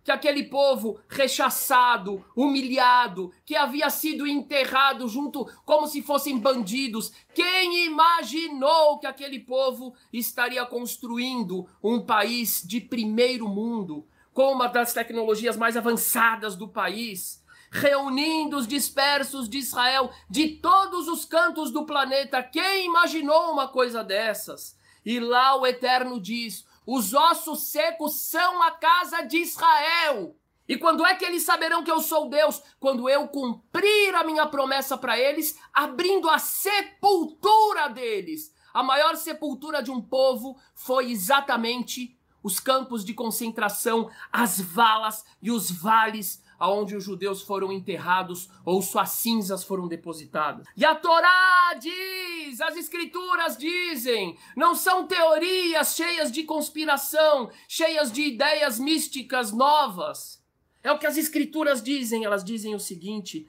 que 0.08 0.12
aquele 0.14 0.46
povo 0.46 1.02
rechaçado, 1.10 2.24
humilhado, 2.34 3.34
que 3.46 3.58
havia 3.58 3.90
sido 3.90 4.26
enterrado 4.26 5.06
junto 5.10 5.44
como 5.66 5.86
se 5.86 6.02
fossem 6.02 6.40
bandidos, 6.40 7.12
quem 7.34 7.88
imaginou 7.88 9.00
que 9.00 9.06
aquele 9.06 9.38
povo 9.38 9.94
estaria 10.14 10.66
construindo 10.66 11.68
um 11.84 12.00
país 12.00 12.64
de 12.66 12.80
primeiro 12.80 13.50
mundo, 13.50 14.08
com 14.34 14.54
uma 14.54 14.68
das 14.68 14.94
tecnologias 14.94 15.58
mais 15.58 15.76
avançadas 15.76 16.56
do 16.56 16.70
país? 16.70 17.46
reunindo 17.70 18.56
os 18.56 18.66
dispersos 18.66 19.50
de 19.50 19.58
Israel 19.58 20.10
de 20.30 20.48
todos 20.48 21.10
os 21.10 21.26
cantos 21.26 21.70
do 21.70 21.86
planeta. 21.86 22.42
Quem 22.42 22.86
imaginou 22.86 23.52
uma 23.52 23.68
coisa 23.68 24.06
dessas? 24.06 24.78
E 25.06 25.20
lá 25.20 25.58
o 25.58 25.68
Eterno 25.68 26.18
diz: 26.18 26.66
os 26.88 27.14
ossos 27.14 27.64
secos 27.64 28.14
são 28.14 28.64
a 28.64 28.72
casa 28.72 29.22
de 29.24 29.40
Israel. 29.40 30.38
E 30.66 30.78
quando 30.78 31.06
é 31.06 31.14
que 31.16 31.26
eles 31.26 31.44
saberão 31.44 31.84
que 31.84 31.92
eu 31.92 32.00
sou 32.00 32.30
Deus? 32.30 32.64
Quando 32.80 33.10
eu 33.10 33.28
cumprir 33.28 34.16
a 34.16 34.24
minha 34.24 34.46
promessa 34.48 34.98
para 34.98 35.20
eles, 35.20 35.60
abrindo 35.74 36.30
a 36.30 36.40
sepultura 36.40 37.90
deles. 37.90 38.54
A 38.74 38.82
maior 38.82 39.18
sepultura 39.18 39.84
de 39.84 39.92
um 39.92 40.02
povo 40.02 40.58
foi 40.74 41.12
exatamente 41.12 42.18
os 42.42 42.60
campos 42.60 43.04
de 43.04 43.14
concentração, 43.14 44.10
as 44.32 44.60
valas 44.62 45.26
e 45.42 45.52
os 45.52 45.70
vales 45.70 46.42
aonde 46.60 46.96
os 46.96 47.04
judeus 47.04 47.42
foram 47.42 47.72
enterrados 47.72 48.50
ou 48.66 48.82
suas 48.82 49.10
cinzas 49.10 49.64
foram 49.64 49.88
depositadas. 49.88 50.68
E 50.76 50.86
a 50.86 50.96
Torá 50.96 51.74
diz, 51.80 52.60
as 52.62 52.76
escrituras 52.76 53.58
dizem, 53.58 54.38
não 54.56 54.76
são 54.76 55.08
teorias 55.08 55.96
cheias 55.96 56.32
de 56.32 56.44
conspiração, 56.44 57.50
cheias 57.68 58.12
de 58.12 58.22
ideias 58.24 58.80
místicas 58.80 59.52
novas. 59.52 60.44
É 60.84 60.92
o 60.92 60.98
que 60.98 61.08
as 61.08 61.18
escrituras 61.18 61.82
dizem, 61.84 62.24
elas 62.24 62.44
dizem 62.44 62.74
o 62.74 62.80
seguinte: 62.80 63.48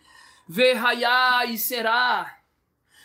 Verraiá 0.48 1.44
e 1.44 1.56
será. 1.56 2.38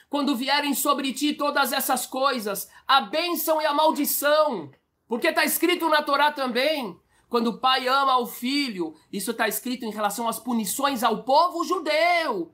Quando 0.10 0.36
vierem 0.36 0.74
sobre 0.74 1.12
ti 1.12 1.34
todas 1.34 1.74
essas 1.74 2.06
coisas, 2.06 2.70
a 2.88 3.02
bênção 3.02 3.62
e 3.62 3.66
a 3.66 3.74
maldição, 3.74 4.72
porque 5.08 5.28
está 5.28 5.44
escrito 5.44 5.90
na 5.90 6.02
Torá 6.02 6.32
também, 6.32 7.00
quando 7.34 7.48
o 7.48 7.58
pai 7.58 7.88
ama 7.88 8.20
o 8.20 8.28
filho, 8.28 8.94
isso 9.12 9.32
está 9.32 9.48
escrito 9.48 9.86
em 9.86 9.90
relação 9.90 10.28
às 10.28 10.38
punições 10.38 11.02
ao 11.02 11.24
povo 11.24 11.64
judeu. 11.64 12.54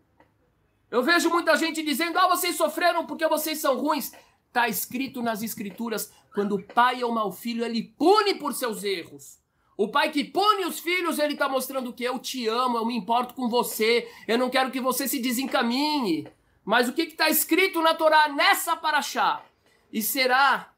Eu 0.89 1.03
vejo 1.03 1.29
muita 1.29 1.57
gente 1.57 1.83
dizendo: 1.83 2.17
ah, 2.17 2.29
vocês 2.29 2.55
sofreram 2.55 3.05
porque 3.05 3.27
vocês 3.27 3.59
são 3.59 3.77
ruins. 3.77 4.13
Está 4.47 4.69
escrito 4.69 5.21
nas 5.21 5.43
escrituras: 5.43 6.13
quando 6.33 6.55
o 6.55 6.63
pai 6.63 7.03
ama 7.03 7.25
o 7.25 7.31
filho, 7.33 7.65
ele 7.65 7.93
pune 7.97 8.35
por 8.35 8.53
seus 8.53 8.81
erros. 8.85 9.41
O 9.75 9.89
pai 9.89 10.11
que 10.11 10.23
pune 10.23 10.63
os 10.63 10.79
filhos, 10.79 11.19
ele 11.19 11.33
está 11.33 11.49
mostrando 11.49 11.91
que 11.91 12.05
eu 12.05 12.17
te 12.17 12.47
amo, 12.47 12.77
eu 12.77 12.85
me 12.85 12.95
importo 12.95 13.33
com 13.33 13.49
você, 13.49 14.09
eu 14.29 14.37
não 14.37 14.49
quero 14.49 14.71
que 14.71 14.79
você 14.79 15.09
se 15.09 15.19
desencaminhe. 15.19 16.25
Mas 16.63 16.87
o 16.87 16.93
que 16.93 17.01
está 17.01 17.29
escrito 17.29 17.81
na 17.81 17.95
Torá 17.95 18.29
nessa 18.29 18.77
paraxá? 18.77 19.43
E 19.91 20.01
será 20.01 20.71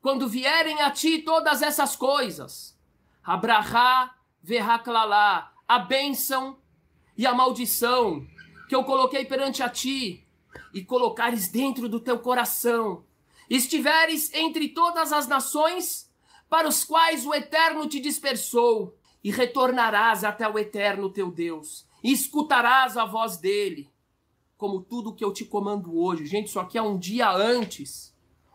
quando 0.00 0.26
vierem 0.26 0.80
a 0.80 0.90
ti 0.90 1.18
todas 1.18 1.60
essas 1.60 1.94
coisas 1.94 2.75
Abrahá 3.26 4.14
verraclalá, 4.40 5.52
a 5.66 5.80
bênção 5.80 6.58
e 7.18 7.26
a 7.26 7.34
maldição 7.34 8.24
que 8.68 8.74
eu 8.74 8.84
coloquei 8.84 9.24
perante 9.24 9.62
a 9.62 9.68
ti, 9.68 10.24
e 10.72 10.84
colocares 10.84 11.48
dentro 11.48 11.88
do 11.88 12.00
teu 12.00 12.18
coração. 12.18 13.04
Estiveres 13.50 14.32
entre 14.32 14.68
todas 14.68 15.12
as 15.12 15.26
nações 15.26 16.10
para 16.48 16.68
os 16.68 16.84
quais 16.84 17.26
o 17.26 17.34
Eterno 17.34 17.88
te 17.88 18.00
dispersou, 18.00 18.96
e 19.22 19.30
retornarás 19.30 20.22
até 20.22 20.48
o 20.48 20.58
Eterno 20.58 21.10
teu 21.10 21.30
Deus, 21.30 21.86
e 22.02 22.12
escutarás 22.12 22.96
a 22.96 23.04
voz 23.04 23.36
dele. 23.38 23.90
como 24.56 24.80
tudo 24.80 25.14
que 25.14 25.24
eu 25.24 25.32
te 25.32 25.44
comando 25.44 25.98
hoje. 25.98 26.26
Gente, 26.26 26.48
isso 26.48 26.58
aqui 26.58 26.78
é 26.78 26.82
um 26.82 26.98
dia 26.98 27.30
antes. 27.30 28.14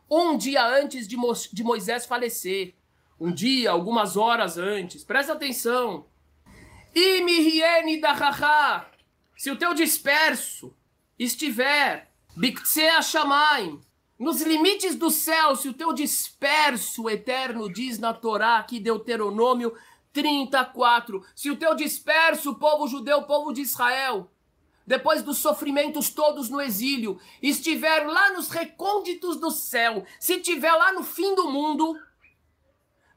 Um 0.09 0.35
dia 0.35 0.65
antes 0.65 1.07
de, 1.07 1.15
Mo 1.15 1.33
de 1.33 1.63
Moisés 1.63 2.05
falecer. 2.05 2.75
Um 3.21 3.31
dia, 3.31 3.69
algumas 3.69 4.17
horas 4.17 4.57
antes. 4.57 5.03
Presta 5.03 5.33
atenção. 5.33 6.07
Imiriene 6.95 8.01
da 8.01 8.13
Haha. 8.13 8.87
Se 9.37 9.51
o 9.51 9.55
teu 9.55 9.75
disperso 9.75 10.75
estiver 11.19 12.11
Biktsea 12.35 12.99
Shamaim, 12.99 13.79
nos 14.17 14.41
limites 14.41 14.95
do 14.95 15.11
céu, 15.11 15.55
se 15.55 15.69
o 15.69 15.73
teu 15.73 15.93
disperso 15.93 17.07
eterno 17.07 17.71
diz 17.71 17.99
na 17.99 18.11
Torá, 18.11 18.57
aqui 18.57 18.79
Deuteronômio 18.79 19.71
34, 20.11 21.23
se 21.35 21.51
o 21.51 21.55
teu 21.55 21.75
disperso, 21.75 22.55
povo 22.55 22.87
judeu, 22.87 23.21
povo 23.21 23.53
de 23.53 23.61
Israel, 23.61 24.31
depois 24.87 25.21
dos 25.21 25.37
sofrimentos 25.37 26.09
todos 26.09 26.49
no 26.49 26.59
exílio, 26.59 27.19
estiver 27.39 28.07
lá 28.07 28.33
nos 28.33 28.49
recônditos 28.49 29.39
do 29.39 29.51
céu, 29.51 30.05
se 30.19 30.37
estiver 30.37 30.73
lá 30.73 30.91
no 30.91 31.03
fim 31.03 31.35
do 31.35 31.51
mundo, 31.51 31.95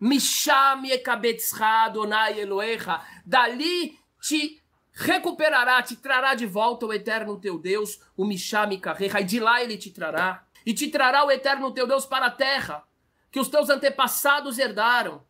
Misham 0.04 0.84
Yekabetzra 0.84 1.86
Adonai 1.86 2.38
Eloecha, 2.38 3.00
dali 3.24 3.98
te 4.20 4.62
recuperará, 4.92 5.82
te 5.82 5.96
trará 5.96 6.34
de 6.34 6.44
volta 6.44 6.84
o 6.84 6.92
eterno 6.92 7.40
teu 7.40 7.58
Deus, 7.58 7.98
o 8.14 8.22
Misham 8.22 8.78
Carreira, 8.78 9.22
e 9.22 9.24
de 9.24 9.40
lá 9.40 9.62
ele 9.62 9.78
te 9.78 9.90
trará, 9.90 10.44
e 10.66 10.74
te 10.74 10.88
trará 10.88 11.24
o 11.24 11.30
eterno 11.30 11.72
teu 11.72 11.86
Deus 11.86 12.04
para 12.04 12.26
a 12.26 12.30
terra, 12.30 12.84
que 13.32 13.40
os 13.40 13.48
teus 13.48 13.70
antepassados 13.70 14.58
herdaram, 14.58 15.24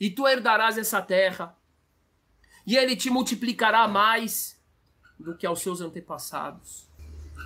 e 0.00 0.08
tu 0.08 0.26
herdarás 0.26 0.78
essa 0.78 1.02
terra, 1.02 1.54
e 2.66 2.78
ele 2.78 2.96
te 2.96 3.10
multiplicará 3.10 3.86
mais 3.86 4.58
do 5.20 5.36
que 5.36 5.46
aos 5.46 5.60
seus 5.60 5.82
antepassados. 5.82 6.88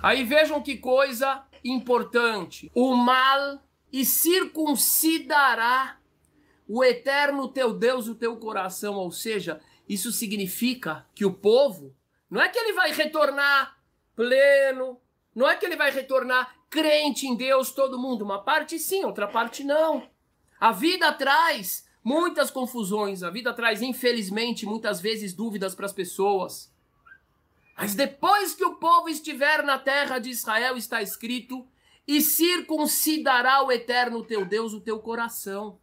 Aí 0.01 0.23
vejam 0.23 0.63
que 0.63 0.77
coisa 0.77 1.43
importante: 1.61 2.71
o 2.73 2.95
mal 2.95 3.61
e 3.91 4.05
circuncidará 4.05 5.97
o 6.67 6.83
eterno 6.83 7.47
teu 7.47 7.73
Deus 7.73 8.07
o 8.07 8.15
teu 8.15 8.35
coração, 8.37 8.95
ou 8.95 9.11
seja, 9.11 9.61
isso 9.87 10.11
significa 10.11 11.05
que 11.15 11.25
o 11.25 11.33
povo 11.33 11.95
não 12.29 12.41
é 12.41 12.49
que 12.49 12.59
ele 12.59 12.73
vai 12.73 12.91
retornar 12.91 13.77
pleno, 14.15 14.99
não 15.33 15.47
é 15.47 15.55
que 15.55 15.65
ele 15.65 15.75
vai 15.75 15.91
retornar 15.91 16.55
crente 16.69 17.25
em 17.25 17.35
Deus, 17.35 17.71
todo 17.71 17.99
mundo, 17.99 18.23
uma 18.23 18.43
parte 18.43 18.77
sim, 18.77 19.05
outra 19.05 19.27
parte 19.27 19.63
não. 19.63 20.09
A 20.59 20.71
vida 20.71 21.11
traz 21.13 21.87
muitas 22.03 22.51
confusões, 22.51 23.23
a 23.23 23.29
vida 23.29 23.53
traz, 23.53 23.81
infelizmente, 23.81 24.65
muitas 24.65 24.99
vezes 24.99 25.33
dúvidas 25.33 25.75
para 25.75 25.85
as 25.85 25.93
pessoas. 25.93 26.73
Mas 27.77 27.93
depois 27.93 28.55
que 28.55 28.65
o 28.65 28.75
povo 28.75 29.07
estiver 29.07 29.63
na 29.63 29.77
terra 29.77 30.17
de 30.17 30.29
Israel, 30.29 30.75
está 30.75 31.01
escrito: 31.01 31.65
e 32.07 32.21
circuncidará 32.21 33.63
o 33.63 33.71
eterno 33.71 34.23
teu 34.23 34.45
Deus 34.45 34.73
o 34.73 34.81
teu 34.81 34.99
coração, 34.99 35.77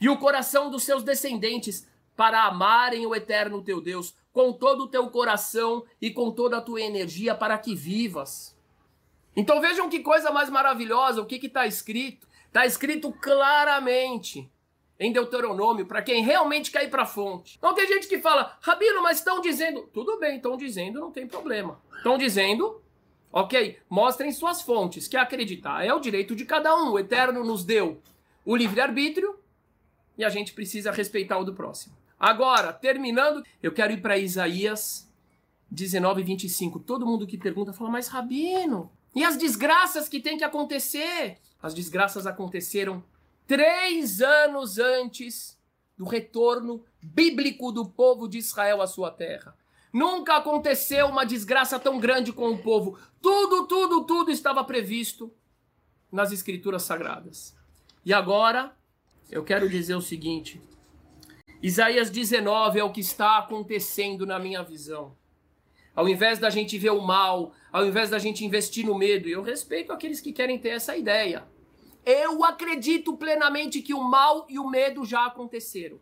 e 0.00 0.08
o 0.08 0.18
coração 0.18 0.70
dos 0.70 0.84
seus 0.84 1.02
descendentes, 1.02 1.88
para 2.16 2.44
amarem 2.44 3.06
o 3.06 3.14
eterno 3.14 3.62
teu 3.62 3.80
Deus 3.80 4.14
com 4.32 4.52
todo 4.52 4.84
o 4.84 4.88
teu 4.88 5.08
coração 5.08 5.84
e 6.00 6.10
com 6.10 6.30
toda 6.30 6.58
a 6.58 6.60
tua 6.60 6.80
energia, 6.80 7.34
para 7.34 7.58
que 7.58 7.74
vivas. 7.74 8.56
Então 9.34 9.60
vejam 9.60 9.88
que 9.88 10.00
coisa 10.00 10.30
mais 10.30 10.50
maravilhosa, 10.50 11.20
o 11.20 11.26
que 11.26 11.44
está 11.44 11.66
escrito? 11.66 12.28
Está 12.46 12.66
escrito 12.66 13.12
claramente 13.12 14.50
em 14.98 15.12
Deuteronômio, 15.12 15.86
para 15.86 16.02
quem 16.02 16.22
realmente 16.22 16.70
quer 16.70 16.84
ir 16.84 16.90
para 16.90 17.04
a 17.04 17.06
fonte. 17.06 17.56
Então 17.56 17.72
tem 17.74 17.86
gente 17.86 18.06
que 18.06 18.18
fala, 18.18 18.58
Rabino, 18.60 19.02
mas 19.02 19.18
estão 19.18 19.40
dizendo. 19.40 19.88
Tudo 19.94 20.18
bem, 20.18 20.36
estão 20.36 20.58
dizendo, 20.58 21.00
não 21.00 21.10
tem 21.10 21.26
problema. 21.26 21.80
Estão 21.96 22.18
dizendo, 22.18 22.82
ok, 23.32 23.78
mostrem 23.88 24.30
suas 24.30 24.60
fontes, 24.60 25.08
que 25.08 25.16
acreditar 25.16 25.86
é 25.86 25.94
o 25.94 26.00
direito 26.00 26.36
de 26.36 26.44
cada 26.44 26.76
um. 26.76 26.90
O 26.90 26.98
Eterno 26.98 27.42
nos 27.42 27.64
deu 27.64 28.02
o 28.44 28.54
livre-arbítrio 28.54 29.38
e 30.20 30.24
a 30.24 30.28
gente 30.28 30.52
precisa 30.52 30.92
respeitar 30.92 31.38
o 31.38 31.44
do 31.44 31.54
próximo. 31.54 31.96
Agora, 32.18 32.74
terminando, 32.74 33.42
eu 33.62 33.72
quero 33.72 33.94
ir 33.94 34.02
para 34.02 34.18
Isaías 34.18 35.10
19, 35.70 36.22
25. 36.22 36.78
Todo 36.80 37.06
mundo 37.06 37.26
que 37.26 37.38
pergunta 37.38 37.72
fala, 37.72 37.88
mas 37.88 38.08
Rabino, 38.08 38.92
e 39.14 39.24
as 39.24 39.38
desgraças 39.38 40.10
que 40.10 40.20
tem 40.20 40.36
que 40.36 40.44
acontecer? 40.44 41.38
As 41.62 41.72
desgraças 41.72 42.26
aconteceram 42.26 43.02
três 43.46 44.20
anos 44.20 44.78
antes 44.78 45.58
do 45.96 46.04
retorno 46.04 46.84
bíblico 47.02 47.72
do 47.72 47.88
povo 47.88 48.28
de 48.28 48.36
Israel 48.36 48.82
à 48.82 48.86
sua 48.86 49.10
terra. 49.10 49.56
Nunca 49.90 50.36
aconteceu 50.36 51.06
uma 51.06 51.24
desgraça 51.24 51.78
tão 51.78 51.98
grande 51.98 52.30
com 52.30 52.50
o 52.50 52.58
povo. 52.58 52.98
Tudo, 53.22 53.66
tudo, 53.66 54.04
tudo 54.04 54.30
estava 54.30 54.62
previsto 54.64 55.32
nas 56.12 56.30
escrituras 56.30 56.82
sagradas. 56.82 57.56
E 58.04 58.12
agora, 58.12 58.76
eu 59.30 59.44
quero 59.44 59.68
dizer 59.68 59.94
o 59.94 60.00
seguinte: 60.00 60.60
Isaías 61.62 62.10
19 62.10 62.78
é 62.78 62.84
o 62.84 62.92
que 62.92 63.00
está 63.00 63.38
acontecendo 63.38 64.26
na 64.26 64.38
minha 64.38 64.62
visão. 64.62 65.16
Ao 65.94 66.08
invés 66.08 66.38
da 66.38 66.50
gente 66.50 66.78
ver 66.78 66.90
o 66.90 67.00
mal, 67.00 67.52
ao 67.72 67.84
invés 67.84 68.10
da 68.10 68.18
gente 68.18 68.44
investir 68.44 68.86
no 68.86 68.96
medo, 68.96 69.28
e 69.28 69.32
eu 69.32 69.42
respeito 69.42 69.92
aqueles 69.92 70.20
que 70.20 70.32
querem 70.32 70.58
ter 70.58 70.70
essa 70.70 70.96
ideia. 70.96 71.46
Eu 72.04 72.42
acredito 72.44 73.16
plenamente 73.16 73.82
que 73.82 73.92
o 73.92 74.02
mal 74.02 74.46
e 74.48 74.58
o 74.58 74.68
medo 74.68 75.04
já 75.04 75.26
aconteceram. 75.26 76.00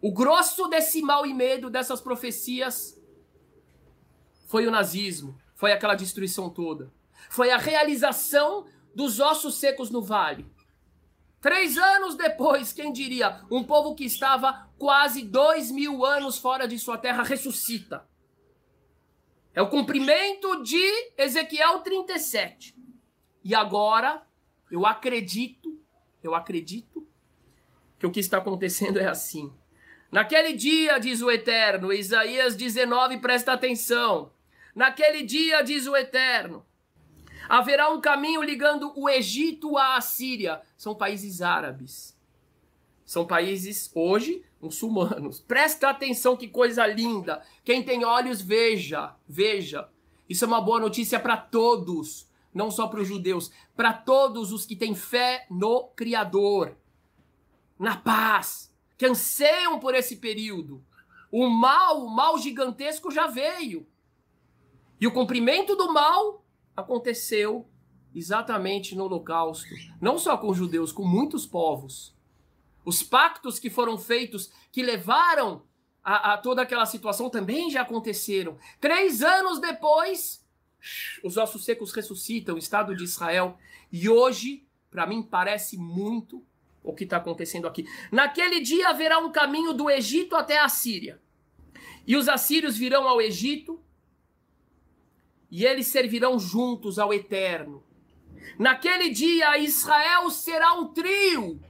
O 0.00 0.12
grosso 0.12 0.68
desse 0.68 1.02
mal 1.02 1.26
e 1.26 1.34
medo, 1.34 1.68
dessas 1.68 2.00
profecias, 2.00 2.96
foi 4.46 4.66
o 4.66 4.70
nazismo, 4.70 5.36
foi 5.56 5.72
aquela 5.72 5.96
destruição 5.96 6.48
toda. 6.48 6.92
Foi 7.28 7.50
a 7.50 7.58
realização 7.58 8.66
dos 8.94 9.18
ossos 9.18 9.56
secos 9.56 9.90
no 9.90 10.00
vale. 10.00 10.46
Três 11.40 11.78
anos 11.78 12.16
depois, 12.16 12.72
quem 12.72 12.92
diria, 12.92 13.40
um 13.50 13.62
povo 13.62 13.94
que 13.94 14.04
estava 14.04 14.68
quase 14.76 15.22
dois 15.22 15.70
mil 15.70 16.04
anos 16.04 16.38
fora 16.38 16.66
de 16.66 16.78
sua 16.78 16.98
terra 16.98 17.22
ressuscita. 17.22 18.06
É 19.54 19.62
o 19.62 19.68
cumprimento 19.68 20.62
de 20.62 21.12
Ezequiel 21.16 21.80
37. 21.80 22.76
E 23.44 23.54
agora 23.54 24.22
eu 24.70 24.84
acredito, 24.84 25.80
eu 26.22 26.34
acredito 26.34 27.06
que 27.98 28.06
o 28.06 28.10
que 28.10 28.20
está 28.20 28.38
acontecendo 28.38 28.98
é 28.98 29.06
assim. 29.06 29.52
Naquele 30.10 30.54
dia, 30.54 30.98
diz 30.98 31.20
o 31.20 31.30
Eterno, 31.30 31.92
Isaías 31.92 32.56
19, 32.56 33.18
presta 33.18 33.52
atenção. 33.52 34.32
Naquele 34.74 35.22
dia, 35.22 35.62
diz 35.62 35.86
o 35.86 35.96
Eterno, 35.96 36.64
haverá 37.48 37.90
um 37.90 38.00
caminho 38.00 38.42
ligando 38.42 38.92
o 38.96 39.08
Egito 39.08 39.76
à 39.76 39.96
Assíria. 39.96 40.60
São 40.76 40.94
países 40.94 41.40
árabes. 41.42 42.16
São 43.04 43.26
países, 43.26 43.90
hoje, 43.94 44.44
muçulmanos. 44.60 45.40
Presta 45.46 45.88
atenção, 45.88 46.36
que 46.36 46.48
coisa 46.48 46.86
linda. 46.86 47.42
Quem 47.64 47.82
tem 47.82 48.04
olhos, 48.04 48.40
veja, 48.40 49.14
veja. 49.26 49.88
Isso 50.28 50.44
é 50.44 50.48
uma 50.48 50.60
boa 50.60 50.78
notícia 50.78 51.18
para 51.18 51.36
todos 51.36 52.28
não 52.52 52.70
só 52.70 52.88
para 52.88 53.00
os 53.00 53.08
judeus, 53.08 53.52
para 53.76 53.92
todos 53.92 54.52
os 54.52 54.66
que 54.66 54.74
têm 54.74 54.94
fé 54.94 55.46
no 55.48 55.84
Criador, 55.88 56.76
na 57.78 57.96
paz, 57.96 58.74
que 58.96 59.06
anseiam 59.06 59.78
por 59.78 59.94
esse 59.94 60.16
período. 60.16 60.84
O 61.30 61.48
mal, 61.48 62.04
o 62.04 62.10
mal 62.10 62.36
gigantesco 62.38 63.10
já 63.10 63.26
veio. 63.26 63.86
E 65.00 65.06
o 65.06 65.12
cumprimento 65.12 65.76
do 65.76 65.92
mal 65.92 66.44
aconteceu 66.78 67.66
exatamente 68.14 68.94
no 68.94 69.04
Holocausto, 69.04 69.68
não 70.00 70.18
só 70.18 70.36
com 70.36 70.48
os 70.48 70.56
judeus, 70.56 70.92
com 70.92 71.04
muitos 71.04 71.44
povos. 71.44 72.16
Os 72.84 73.02
pactos 73.02 73.58
que 73.58 73.68
foram 73.68 73.98
feitos, 73.98 74.50
que 74.72 74.82
levaram 74.82 75.62
a, 76.02 76.34
a 76.34 76.38
toda 76.38 76.62
aquela 76.62 76.86
situação, 76.86 77.28
também 77.28 77.70
já 77.70 77.82
aconteceram. 77.82 78.56
Três 78.80 79.22
anos 79.22 79.60
depois, 79.60 80.44
os 81.22 81.36
ossos 81.36 81.64
secos 81.64 81.92
ressuscitam, 81.92 82.54
o 82.54 82.58
Estado 82.58 82.96
de 82.96 83.04
Israel. 83.04 83.58
E 83.92 84.08
hoje, 84.08 84.64
para 84.90 85.06
mim, 85.06 85.22
parece 85.22 85.76
muito 85.76 86.42
o 86.82 86.94
que 86.94 87.04
está 87.04 87.18
acontecendo 87.18 87.66
aqui. 87.66 87.86
Naquele 88.10 88.60
dia 88.60 88.88
haverá 88.88 89.18
um 89.18 89.32
caminho 89.32 89.74
do 89.74 89.90
Egito 89.90 90.34
até 90.36 90.58
a 90.58 90.68
Síria. 90.68 91.20
E 92.06 92.16
os 92.16 92.28
assírios 92.28 92.76
virão 92.76 93.06
ao 93.06 93.20
Egito 93.20 93.77
e 95.50 95.64
eles 95.64 95.86
servirão 95.86 96.38
juntos 96.38 96.98
ao 96.98 97.12
Eterno. 97.12 97.82
Naquele 98.58 99.10
dia, 99.10 99.58
Israel 99.58 100.30
será 100.30 100.74
um 100.74 100.88
trio. 100.88 101.60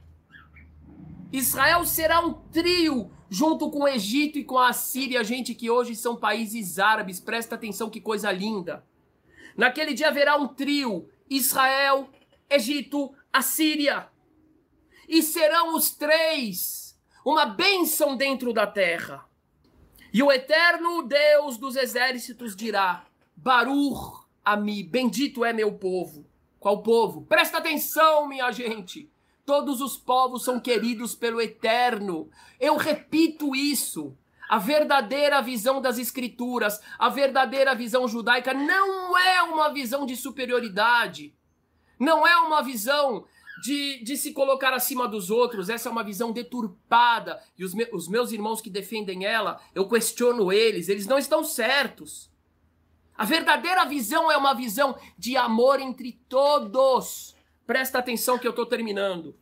Israel 1.31 1.85
será 1.85 2.19
um 2.19 2.33
trio 2.33 3.11
junto 3.29 3.69
com 3.69 3.83
o 3.83 3.87
Egito 3.87 4.39
e 4.39 4.43
com 4.43 4.57
a 4.57 4.73
Síria, 4.73 5.23
gente 5.23 5.53
que 5.53 5.69
hoje 5.69 5.95
são 5.95 6.15
países 6.15 6.79
árabes. 6.79 7.19
Presta 7.19 7.55
atenção 7.55 7.89
que 7.89 8.01
coisa 8.01 8.31
linda. 8.31 8.83
Naquele 9.55 9.93
dia 9.93 10.07
haverá 10.07 10.35
um 10.35 10.47
trio: 10.47 11.07
Israel, 11.29 12.09
Egito, 12.49 13.13
Assíria. 13.31 14.09
E 15.07 15.21
serão 15.21 15.75
os 15.75 15.91
três 15.91 16.97
uma 17.23 17.45
bênção 17.45 18.15
dentro 18.15 18.51
da 18.53 18.65
terra. 18.65 19.25
E 20.11 20.23
o 20.23 20.31
eterno 20.31 21.03
Deus 21.03 21.57
dos 21.57 21.75
exércitos 21.75 22.55
dirá: 22.55 23.05
Baruch 23.41 24.25
Ami, 24.43 24.83
bendito 24.83 25.45
é 25.45 25.53
meu 25.53 25.71
povo. 25.71 26.25
Qual 26.59 26.83
povo? 26.83 27.21
Presta 27.21 27.59
atenção, 27.59 28.27
minha 28.27 28.51
gente. 28.51 29.09
Todos 29.45 29.79
os 29.79 29.97
povos 29.97 30.43
são 30.43 30.59
queridos 30.59 31.15
pelo 31.15 31.39
Eterno. 31.39 32.29
Eu 32.59 32.75
repito 32.75 33.55
isso. 33.55 34.17
A 34.49 34.57
verdadeira 34.57 35.41
visão 35.41 35.81
das 35.81 35.97
Escrituras, 35.97 36.81
a 36.97 37.07
verdadeira 37.07 37.73
visão 37.73 38.07
judaica, 38.09 38.53
não 38.53 39.17
é 39.17 39.41
uma 39.43 39.69
visão 39.69 40.05
de 40.05 40.17
superioridade. 40.17 41.33
Não 41.97 42.27
é 42.27 42.35
uma 42.37 42.61
visão 42.61 43.25
de, 43.63 44.03
de 44.03 44.17
se 44.17 44.33
colocar 44.33 44.73
acima 44.73 45.07
dos 45.07 45.29
outros. 45.29 45.69
Essa 45.69 45.87
é 45.87 45.91
uma 45.91 46.03
visão 46.03 46.33
deturpada. 46.33 47.41
E 47.57 47.63
os, 47.63 47.73
me, 47.73 47.87
os 47.93 48.09
meus 48.09 48.33
irmãos 48.33 48.59
que 48.59 48.69
defendem 48.69 49.25
ela, 49.25 49.61
eu 49.73 49.87
questiono 49.87 50.51
eles, 50.51 50.89
eles 50.89 51.07
não 51.07 51.17
estão 51.17 51.41
certos. 51.41 52.28
A 53.19 53.25
verdadeira 53.25 53.83
visão 53.83 54.31
é 54.31 54.37
uma 54.37 54.53
visão 54.53 54.97
de 55.17 55.35
amor 55.35 55.81
entre 55.81 56.13
todos. 56.29 57.35
Presta 57.67 57.99
atenção 57.99 58.39
que 58.39 58.47
eu 58.47 58.51
estou 58.51 58.65
terminando. 58.65 59.35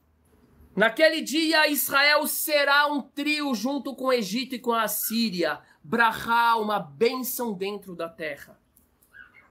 Naquele 0.75 1.21
dia, 1.21 1.67
Israel 1.67 2.25
será 2.25 2.87
um 2.87 3.03
trio 3.03 3.53
junto 3.53 3.95
com 3.95 4.05
o 4.05 4.11
Egito 4.11 4.55
e 4.55 4.59
com 4.59 4.73
a 4.73 4.87
Síria. 4.87 5.61
Brahá, 5.83 6.55
uma 6.55 6.79
bênção 6.79 7.53
dentro 7.53 7.95
da 7.95 8.09
terra. 8.09 8.59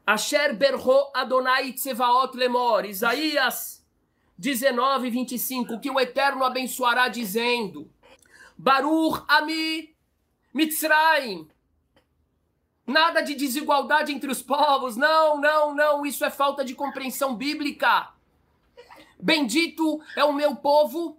Asher 0.04 0.56
berro 0.56 1.08
Adonai 1.14 1.72
tsevaot 1.72 2.36
lemor. 2.36 2.84
Isaías 2.84 3.86
19, 4.36 5.08
25. 5.08 5.78
Que 5.78 5.88
o 5.88 6.00
Eterno 6.00 6.42
abençoará 6.42 7.06
dizendo. 7.06 7.88
Baruch 8.58 9.22
ami 9.28 9.94
Mitzrayim. 10.52 11.46
Nada 12.86 13.20
de 13.20 13.34
desigualdade 13.34 14.12
entre 14.12 14.30
os 14.30 14.42
povos. 14.42 14.96
Não, 14.96 15.40
não, 15.40 15.74
não. 15.74 16.06
Isso 16.06 16.24
é 16.24 16.30
falta 16.30 16.64
de 16.64 16.74
compreensão 16.74 17.34
bíblica. 17.34 18.12
Bendito 19.18 20.00
é 20.14 20.24
o 20.24 20.32
meu 20.32 20.54
povo, 20.54 21.18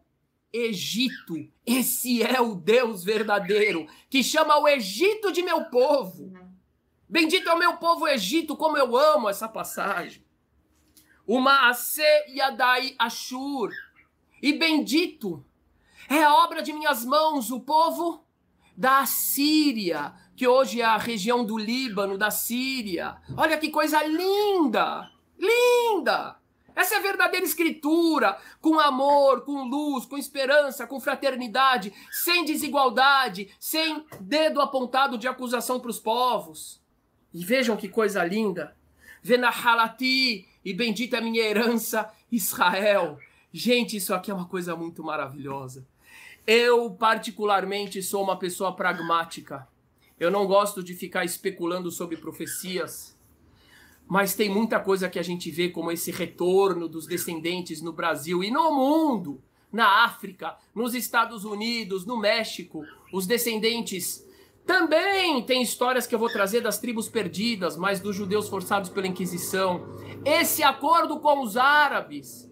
Egito. 0.54 1.36
Esse 1.66 2.24
é 2.24 2.40
o 2.40 2.56
Deus 2.56 3.04
verdadeiro 3.04 3.86
que 4.10 4.24
chama 4.24 4.58
o 4.58 4.68
Egito 4.68 5.32
de 5.32 5.42
meu 5.42 5.66
povo. 5.66 6.32
Bendito 7.10 7.50
é 7.50 7.54
o 7.54 7.60
meu 7.60 7.78
povo, 7.78 8.08
Egito, 8.08 8.56
como 8.56 8.78
eu 8.78 8.96
amo 8.96 9.30
essa 9.30 9.48
passagem. 9.48 10.24
Uma 11.26 11.70
Ase 11.70 12.02
Yadai 12.30 12.96
Ashur. 12.98 13.72
E 14.42 14.54
bendito 14.54 15.44
é 16.10 16.24
a 16.24 16.34
obra 16.36 16.62
de 16.62 16.72
minhas 16.72 17.04
mãos, 17.04 17.52
o 17.52 17.60
povo 17.60 18.24
da 18.76 19.00
Assíria 19.00 20.14
que 20.38 20.48
hoje 20.48 20.82
é 20.82 20.86
a 20.86 20.98
região 20.98 21.44
do 21.44 21.58
Líbano, 21.58 22.16
da 22.16 22.30
Síria. 22.30 23.18
Olha 23.36 23.58
que 23.58 23.72
coisa 23.72 24.04
linda! 24.04 25.10
Linda! 25.36 26.38
Essa 26.76 26.94
é 26.94 26.98
a 27.00 27.02
verdadeira 27.02 27.44
escritura, 27.44 28.38
com 28.62 28.80
amor, 28.80 29.42
com 29.42 29.64
luz, 29.64 30.06
com 30.06 30.16
esperança, 30.16 30.86
com 30.86 31.00
fraternidade, 31.00 31.92
sem 32.12 32.46
desigualdade, 32.46 33.50
sem 33.60 34.06
dedo 34.22 34.62
apontado 34.62 35.18
de 35.18 35.28
acusação 35.28 35.80
para 35.80 35.90
os 35.90 36.00
povos. 36.00 36.80
E 37.34 37.44
vejam 37.44 37.76
que 37.76 37.90
coisa 37.90 38.24
linda. 38.24 38.78
Venahalati, 39.24 40.48
e 40.64 40.72
bendita 40.72 41.18
é 41.18 41.20
a 41.20 41.24
minha 41.24 41.42
herança, 41.42 42.14
Israel. 42.32 43.18
Gente, 43.52 43.98
isso 43.98 44.14
aqui 44.14 44.30
é 44.30 44.36
uma 44.36 44.48
coisa 44.48 44.76
muito 44.76 45.04
maravilhosa. 45.04 45.84
Eu, 46.46 46.92
particularmente, 46.92 48.04
sou 48.04 48.22
uma 48.22 48.38
pessoa 48.38 48.76
pragmática. 48.76 49.68
Eu 50.20 50.32
não 50.32 50.48
gosto 50.48 50.84
de 50.84 50.94
ficar 50.94 51.26
especulando 51.26 51.92
sobre 51.92 52.18
profecias, 52.18 53.16
mas 54.08 54.34
tem 54.34 54.50
muita 54.50 54.80
coisa 54.80 55.10
que 55.10 55.20
a 55.20 55.24
gente 55.24 55.52
vê 55.52 55.70
como 55.70 55.92
esse 55.92 56.12
retorno 56.12 56.88
dos 56.88 57.06
descendentes 57.06 57.82
no 57.82 57.94
Brasil 57.94 58.44
e 58.44 58.50
no 58.50 58.72
mundo, 58.74 59.42
na 59.72 60.06
África, 60.06 60.56
nos 60.74 60.96
Estados 60.96 61.44
Unidos, 61.44 62.06
no 62.06 62.18
México, 62.18 62.84
os 63.12 63.28
descendentes 63.28 64.26
também 64.66 65.42
tem 65.44 65.62
histórias 65.62 66.06
que 66.06 66.14
eu 66.14 66.20
vou 66.20 66.30
trazer 66.30 66.60
das 66.60 66.78
tribos 66.78 67.08
perdidas, 67.08 67.78
mas 67.78 68.02
dos 68.02 68.16
judeus 68.16 68.50
forçados 68.50 68.90
pela 68.90 69.08
Inquisição. 69.08 69.88
Esse 70.26 70.62
acordo 70.62 71.20
com 71.22 71.42
os 71.42 71.56
árabes, 71.56 72.52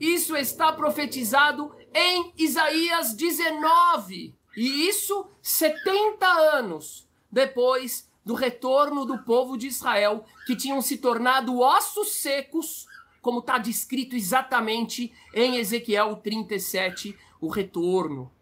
isso 0.00 0.36
está 0.36 0.72
profetizado 0.72 1.72
em 1.94 2.32
Isaías 2.36 3.14
19. 3.14 4.34
E 4.56 4.88
isso 4.88 5.26
70 5.42 6.26
anos 6.26 7.08
depois 7.30 8.08
do 8.24 8.34
retorno 8.34 9.04
do 9.04 9.18
povo 9.18 9.56
de 9.56 9.66
Israel, 9.66 10.24
que 10.46 10.56
tinham 10.56 10.80
se 10.80 10.96
tornado 10.96 11.60
ossos 11.60 12.12
secos, 12.12 12.86
como 13.20 13.40
está 13.40 13.58
descrito 13.58 14.16
exatamente 14.16 15.12
em 15.34 15.56
Ezequiel 15.56 16.16
37, 16.16 17.16
o 17.40 17.48
retorno. 17.48 18.32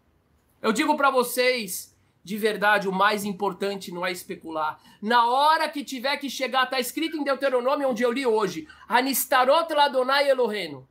Eu 0.61 0.71
digo 0.71 0.95
para 0.95 1.11
vocês, 1.11 1.93
de 2.23 2.37
verdade, 2.37 2.87
o 2.87 2.91
mais 2.91 3.25
importante 3.25 3.91
não 3.91 4.05
é 4.05 4.11
especular. 4.11 4.79
Na 5.01 5.27
hora 5.27 5.67
que 5.67 5.83
tiver 5.83 6.15
que 6.17 6.29
chegar, 6.29 6.63
está 6.63 6.79
escrito 6.79 7.17
em 7.17 7.23
Deuteronômio, 7.23 7.89
onde 7.89 8.03
eu 8.03 8.11
li 8.11 8.25
hoje, 8.25 8.67
Anistarot 8.87 9.73
Ladonai 9.73 10.29
Eloheno. 10.29 10.87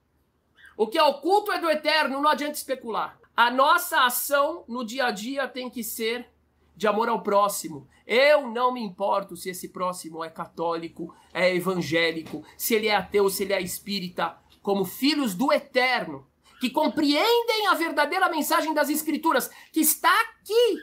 O 0.77 0.87
que 0.87 0.99
é 0.99 1.03
oculto 1.03 1.53
é 1.53 1.59
do 1.59 1.71
eterno, 1.71 2.21
não 2.21 2.29
adianta 2.29 2.55
especular. 2.55 3.19
A 3.37 3.51
nossa 3.51 4.05
ação 4.05 4.64
no 4.68 4.85
dia 4.85 5.07
a 5.07 5.11
dia 5.11 5.49
tem 5.49 5.71
que 5.71 5.83
ser 5.83 6.31
de 6.77 6.87
amor 6.87 7.09
ao 7.09 7.23
próximo. 7.23 7.88
Eu 8.07 8.51
não 8.51 8.73
me 8.73 8.83
importo 8.83 9.37
se 9.37 9.49
esse 9.49 9.68
próximo 9.68 10.23
é 10.23 10.29
católico, 10.29 11.14
é 11.33 11.55
evangélico, 11.55 12.45
se 12.59 12.75
ele 12.75 12.88
é 12.88 12.95
ateu, 12.95 13.31
se 13.31 13.45
ele 13.45 13.55
é 13.55 13.61
espírita, 13.61 14.37
como 14.61 14.85
filhos 14.85 15.35
do 15.35 15.51
eterno, 15.51 16.27
que 16.61 16.68
compreendem 16.68 17.66
a 17.68 17.75
verdadeira 17.75 18.29
mensagem 18.29 18.75
das 18.75 18.90
escrituras, 18.90 19.51
que 19.73 19.81
está 19.81 20.12
aqui, 20.21 20.79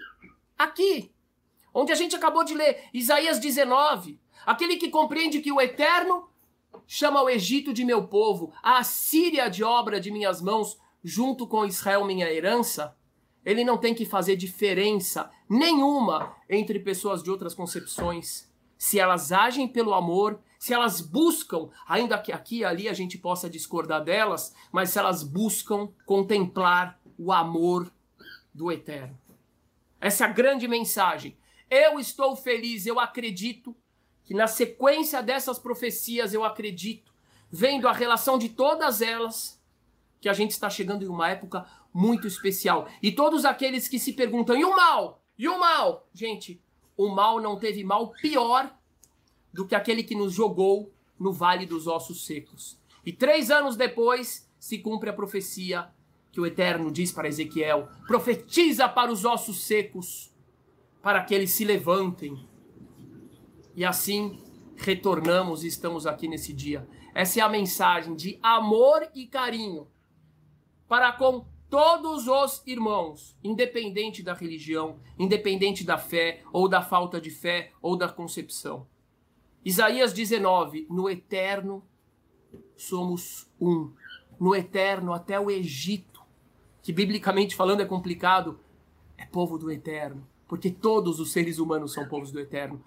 aqui, 0.57 1.11
onde 1.71 1.91
a 1.91 1.95
gente 1.95 2.15
acabou 2.15 2.43
de 2.43 2.55
ler, 2.55 2.85
Isaías 2.93 3.39
19. 3.39 4.19
Aquele 4.45 4.77
que 4.77 4.89
compreende 4.89 5.39
que 5.39 5.51
o 5.51 5.61
eterno 5.61 6.29
chama 6.87 7.21
o 7.21 7.29
Egito 7.29 7.71
de 7.71 7.85
meu 7.85 8.07
povo, 8.07 8.51
a 8.63 8.83
Síria 8.83 9.49
de 9.49 9.63
obra 9.63 9.99
de 9.99 10.11
minhas 10.11 10.41
mãos, 10.41 10.79
junto 11.03 11.47
com 11.47 11.65
Israel, 11.65 12.05
minha 12.05 12.31
herança, 12.31 12.95
ele 13.45 13.63
não 13.63 13.77
tem 13.77 13.93
que 13.93 14.05
fazer 14.05 14.35
diferença 14.35 15.31
nenhuma 15.49 16.35
entre 16.49 16.79
pessoas 16.79 17.23
de 17.23 17.31
outras 17.31 17.53
concepções. 17.53 18.49
Se 18.77 18.99
elas 18.99 19.31
agem 19.31 19.67
pelo 19.67 19.93
amor, 19.93 20.39
se 20.57 20.73
elas 20.73 21.01
buscam, 21.01 21.69
ainda 21.87 22.17
que 22.17 22.31
aqui 22.31 22.59
e 22.59 22.65
ali 22.65 22.89
a 22.89 22.93
gente 22.93 23.17
possa 23.17 23.49
discordar 23.49 24.03
delas, 24.03 24.53
mas 24.71 24.89
se 24.89 24.99
elas 24.99 25.23
buscam 25.23 25.89
contemplar 26.05 26.99
o 27.17 27.31
amor 27.31 27.91
do 28.53 28.71
eterno. 28.71 29.17
Essa 29.99 30.25
é 30.25 30.27
a 30.27 30.31
grande 30.31 30.67
mensagem. 30.67 31.37
Eu 31.69 31.99
estou 31.99 32.35
feliz, 32.35 32.85
eu 32.85 32.99
acredito 32.99 33.75
que 34.23 34.33
na 34.33 34.47
sequência 34.47 35.21
dessas 35.21 35.57
profecias, 35.59 36.33
eu 36.33 36.43
acredito, 36.43 37.13
vendo 37.49 37.87
a 37.87 37.93
relação 37.93 38.37
de 38.37 38.49
todas 38.49 39.01
elas, 39.01 39.58
que 40.19 40.29
a 40.29 40.33
gente 40.33 40.51
está 40.51 40.69
chegando 40.69 41.03
em 41.03 41.07
uma 41.07 41.29
época 41.29 41.65
muito 41.93 42.27
especial. 42.27 42.87
E 43.01 43.11
todos 43.11 43.45
aqueles 43.45 43.87
que 43.87 43.99
se 43.99 44.13
perguntam, 44.13 44.57
e 44.57 44.63
o 44.63 44.75
mal? 44.75 45.23
E 45.37 45.47
o 45.47 45.59
mal? 45.59 46.07
Gente, 46.13 46.61
o 46.97 47.07
mal 47.09 47.39
não 47.39 47.57
teve 47.57 47.83
mal 47.83 48.11
pior 48.11 48.73
do 49.53 49.65
que 49.65 49.75
aquele 49.75 50.03
que 50.03 50.15
nos 50.15 50.33
jogou 50.33 50.93
no 51.17 51.31
Vale 51.31 51.65
dos 51.65 51.87
Ossos 51.87 52.25
Secos. 52.25 52.79
E 53.05 53.13
três 53.13 53.49
anos 53.49 53.75
depois 53.75 54.49
se 54.59 54.77
cumpre 54.79 55.09
a 55.09 55.13
profecia 55.13 55.89
que 56.31 56.39
o 56.39 56.45
Eterno 56.45 56.91
diz 56.91 57.11
para 57.11 57.27
Ezequiel: 57.27 57.87
profetiza 58.05 58.87
para 58.87 59.11
os 59.11 59.25
ossos 59.25 59.63
secos, 59.63 60.33
para 61.01 61.23
que 61.23 61.33
eles 61.33 61.51
se 61.51 61.65
levantem. 61.65 62.47
E 63.75 63.85
assim 63.85 64.43
retornamos 64.75 65.63
e 65.63 65.67
estamos 65.67 66.05
aqui 66.05 66.27
nesse 66.27 66.53
dia. 66.53 66.87
Essa 67.15 67.39
é 67.39 67.43
a 67.43 67.49
mensagem 67.49 68.15
de 68.15 68.37
amor 68.41 69.09
e 69.15 69.25
carinho 69.25 69.87
para 70.89 71.11
com 71.11 71.45
todos 71.69 72.27
os 72.27 72.63
irmãos, 72.65 73.37
independente 73.43 74.23
da 74.23 74.33
religião, 74.33 74.97
independente 75.19 75.83
da 75.83 75.99
fé, 75.99 76.41
ou 76.51 76.67
da 76.67 76.81
falta 76.81 77.21
de 77.21 77.29
fé, 77.29 77.71
ou 77.79 77.95
da 77.95 78.09
concepção. 78.09 78.87
Isaías 79.63 80.11
19: 80.11 80.87
No 80.89 81.07
eterno 81.07 81.85
somos 82.75 83.47
um. 83.61 83.93
No 84.39 84.55
eterno, 84.55 85.13
até 85.13 85.39
o 85.39 85.51
Egito, 85.51 86.21
que 86.81 86.91
biblicamente 86.91 87.55
falando 87.55 87.81
é 87.81 87.85
complicado, 87.85 88.59
é 89.15 89.25
povo 89.25 89.59
do 89.59 89.69
eterno, 89.69 90.25
porque 90.47 90.71
todos 90.71 91.19
os 91.19 91.31
seres 91.31 91.59
humanos 91.59 91.93
são 91.93 92.07
povos 92.07 92.31
do 92.31 92.39
eterno. 92.39 92.83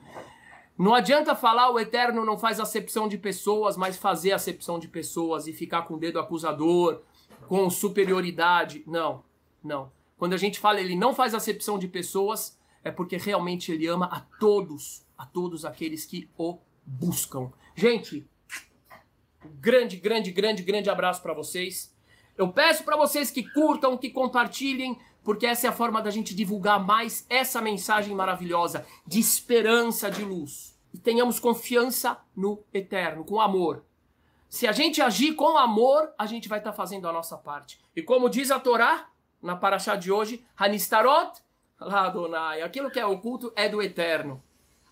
Não 0.77 0.95
adianta 0.95 1.37
falar 1.37 1.71
o 1.71 1.79
eterno 1.79 2.25
não 2.25 2.39
faz 2.39 2.59
acepção 2.59 3.07
de 3.07 3.19
pessoas, 3.19 3.77
mas 3.77 3.97
fazer 3.97 4.33
acepção 4.33 4.79
de 4.79 4.89
pessoas 4.89 5.47
e 5.47 5.53
ficar 5.53 5.83
com 5.83 5.95
o 5.95 5.99
dedo 5.99 6.19
acusador 6.19 7.03
com 7.53 7.69
superioridade. 7.69 8.83
Não, 8.87 9.23
não. 9.63 9.93
Quando 10.17 10.33
a 10.33 10.39
gente 10.39 10.59
fala 10.59 10.81
ele 10.81 10.97
não 10.97 11.15
faz 11.15 11.35
acepção 11.35 11.79
de 11.79 11.87
pessoas, 11.87 12.59
é 12.83 12.91
porque 12.91 13.19
realmente 13.19 13.71
ele 13.71 13.87
ama 13.87 14.07
a 14.07 14.21
todos, 14.21 15.05
a 15.19 15.27
todos 15.27 15.67
aqueles 15.67 16.07
que 16.07 16.31
o 16.39 16.57
buscam. 16.87 17.53
Gente, 17.77 18.27
grande, 19.61 19.99
grande, 19.99 20.31
grande, 20.31 20.63
grande 20.63 20.89
abraço 20.89 21.21
para 21.21 21.35
vocês. 21.35 21.95
Eu 22.39 22.51
peço 22.51 22.85
para 22.85 22.97
vocês 22.97 23.31
que 23.31 23.43
curtam, 23.43 23.99
que 23.99 24.09
compartilhem, 24.09 24.99
porque 25.23 25.45
essa 25.45 25.67
é 25.67 25.69
a 25.69 25.75
forma 25.75 26.01
da 26.01 26.11
gente 26.11 26.35
divulgar 26.35 26.83
mais 26.83 27.27
essa 27.29 27.61
mensagem 27.61 28.17
maravilhosa 28.17 28.87
de 29.07 29.21
esperança, 29.21 30.11
de 30.11 30.25
luz. 30.25 30.75
E 30.95 30.97
tenhamos 30.97 31.39
confiança 31.39 32.19
no 32.35 32.65
eterno, 32.73 33.27
com 33.27 33.39
amor. 33.39 33.85
Se 34.53 34.67
a 34.67 34.73
gente 34.73 35.01
agir 35.01 35.33
com 35.35 35.57
amor, 35.57 36.13
a 36.19 36.27
gente 36.27 36.47
vai 36.47 36.59
estar 36.59 36.73
tá 36.73 36.77
fazendo 36.77 37.09
a 37.09 37.13
nossa 37.13 37.39
parte. 37.39 37.81
E 37.97 38.03
como 38.03 38.29
diz 38.29 38.51
a 38.51 38.61
Torá, 38.61 39.09
na 39.41 39.57
paraxá 39.57 39.97
de 39.97 40.13
hoje, 40.13 40.45
Hanistarot, 40.55 41.41
Adonai, 41.81 42.61
aquilo 42.61 42.91
que 42.91 43.01
é 43.01 43.07
oculto 43.07 43.51
é 43.57 43.67
do 43.67 43.81
eterno. 43.81 44.43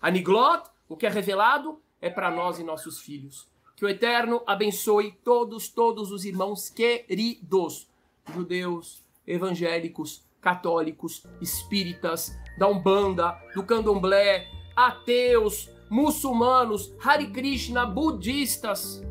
Aniglot, 0.01 0.63
o 0.89 0.97
que 0.97 1.05
é 1.05 1.09
revelado, 1.09 1.79
é 2.01 2.09
para 2.09 2.31
nós 2.31 2.57
e 2.57 2.63
nossos 2.63 3.01
filhos. 3.01 3.47
Que 3.75 3.85
o 3.85 3.87
eterno 3.87 4.41
abençoe 4.47 5.11
todos, 5.23 5.69
todos 5.69 6.11
os 6.11 6.25
irmãos 6.25 6.67
queridos, 6.67 7.87
judeus, 8.33 9.03
evangélicos, 9.27 10.23
católicos, 10.41 11.23
espíritas, 11.39 12.35
da 12.57 12.67
Umbanda, 12.67 13.39
do 13.53 13.61
Candomblé, 13.61 14.47
ateus, 14.75 15.69
muçulmanos, 15.87 16.91
Hare 16.99 17.27
Krishna, 17.27 17.85
budistas, 17.85 19.03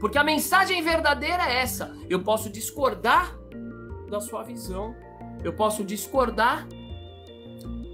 porque 0.00 0.18
a 0.18 0.24
mensagem 0.24 0.82
verdadeira 0.82 1.48
é 1.48 1.60
essa. 1.60 1.96
Eu 2.08 2.22
posso 2.22 2.50
discordar 2.50 3.36
da 4.08 4.20
sua 4.20 4.42
visão, 4.42 4.94
eu 5.42 5.52
posso 5.52 5.84
discordar 5.84 6.66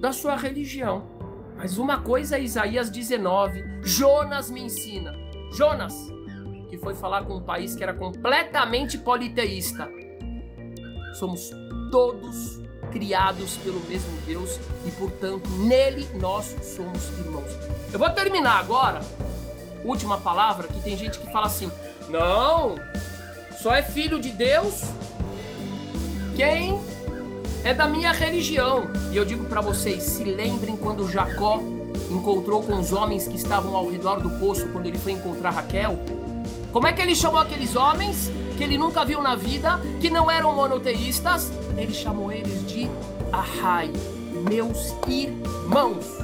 da 0.01 0.12
sua 0.12 0.37
religião. 0.37 1.09
Mas 1.57 1.79
uma 1.79 2.01
coisa 2.01 2.37
é 2.37 2.43
Isaías 2.43 2.90
19, 2.90 3.83
Jonas 3.83 4.51
me 4.51 4.62
ensina. 4.62 5.14
Jonas, 5.53 5.95
que 6.69 6.77
foi 6.77 6.95
falar 6.95 7.25
com 7.25 7.37
um 7.37 7.43
país 7.43 7.75
que 7.75 7.83
era 7.83 7.95
completamente 7.95 8.99
politeísta. 8.99 9.88
Somos 11.14 11.51
todos 11.90 12.61
criados 12.90 13.57
pelo 13.59 13.81
mesmo 13.88 14.11
Deus 14.27 14.59
e, 14.87 14.90
portanto, 14.93 15.49
nele 15.51 16.07
nós 16.21 16.57
somos 16.62 17.09
irmãos. 17.19 17.51
Eu 17.93 17.99
vou 17.99 18.11
terminar 18.11 18.59
agora, 18.59 19.01
última 19.85 20.18
palavra, 20.18 20.66
que 20.68 20.81
tem 20.81 20.97
gente 20.97 21.18
que 21.18 21.31
fala 21.31 21.47
assim: 21.47 21.70
não, 22.09 22.77
só 23.61 23.75
é 23.75 23.83
filho 23.83 24.20
de 24.20 24.31
Deus 24.31 24.83
quem 26.37 26.81
é 27.62 27.73
da 27.73 27.87
minha 27.87 28.12
religião. 28.12 28.90
E 29.12 29.16
eu 29.16 29.25
digo 29.25 29.44
para 29.44 29.61
vocês, 29.61 30.03
se 30.03 30.25
lembrem 30.25 30.77
quando 30.77 31.09
Jacó 31.09 31.61
encontrou 32.11 32.62
com 32.62 32.79
os 32.79 32.92
homens 32.92 33.27
que 33.27 33.37
estavam 33.37 33.75
ao 33.77 33.88
redor 33.88 34.20
do 34.20 34.31
poço 34.38 34.68
quando 34.68 34.87
ele 34.87 34.99
foi 34.99 35.12
encontrar 35.12 35.51
Raquel. 35.51 35.99
Como 36.73 36.87
é 36.87 36.92
que 36.92 37.01
ele 37.01 37.14
chamou 37.14 37.40
aqueles 37.40 37.77
homens 37.77 38.31
que 38.57 38.64
ele 38.64 38.77
nunca 38.77 39.05
viu 39.05 39.23
na 39.23 39.37
vida, 39.37 39.81
que 40.01 40.11
não 40.11 40.31
eram 40.31 40.55
monoteístas? 40.55 41.51
Ele 41.77 41.94
chamou 41.94 42.33
eles 42.33 42.66
de 42.66 42.90
Ahai, 43.33 43.90
meus 44.49 44.94
irmãos. 45.07 46.23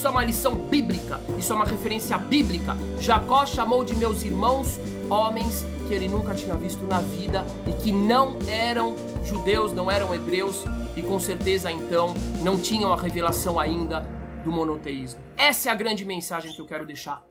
Isso 0.00 0.06
é 0.06 0.10
uma 0.12 0.24
lição 0.24 0.54
bíblica, 0.54 1.20
isso 1.38 1.52
é 1.52 1.56
uma 1.56 1.66
referência 1.66 2.16
bíblica. 2.16 2.74
Jacó 2.98 3.44
chamou 3.44 3.84
de 3.84 3.94
meus 3.94 4.22
irmãos 4.22 4.80
homens 5.10 5.62
que 5.86 5.92
ele 5.92 6.08
nunca 6.08 6.34
tinha 6.34 6.54
visto 6.54 6.82
na 6.86 7.02
vida 7.02 7.44
e 7.68 7.72
que 7.74 7.92
não 7.92 8.38
eram 8.48 8.96
judeus, 9.22 9.74
não 9.74 9.90
eram 9.90 10.14
hebreus 10.14 10.64
e 10.96 11.02
com 11.02 11.20
certeza 11.20 11.70
então 11.70 12.14
não 12.42 12.58
tinham 12.58 12.90
a 12.94 12.96
revelação 12.96 13.60
ainda 13.60 14.00
do 14.42 14.50
monoteísmo. 14.50 15.20
Essa 15.36 15.68
é 15.68 15.72
a 15.72 15.74
grande 15.74 16.02
mensagem 16.06 16.50
que 16.50 16.62
eu 16.62 16.66
quero 16.66 16.86
deixar. 16.86 17.22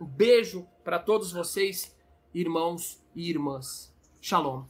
Um 0.00 0.06
beijo 0.06 0.66
para 0.82 0.98
todos 0.98 1.30
vocês, 1.30 1.94
irmãos 2.32 3.04
e 3.14 3.28
irmãs. 3.28 3.92
Shalom. 4.18 4.64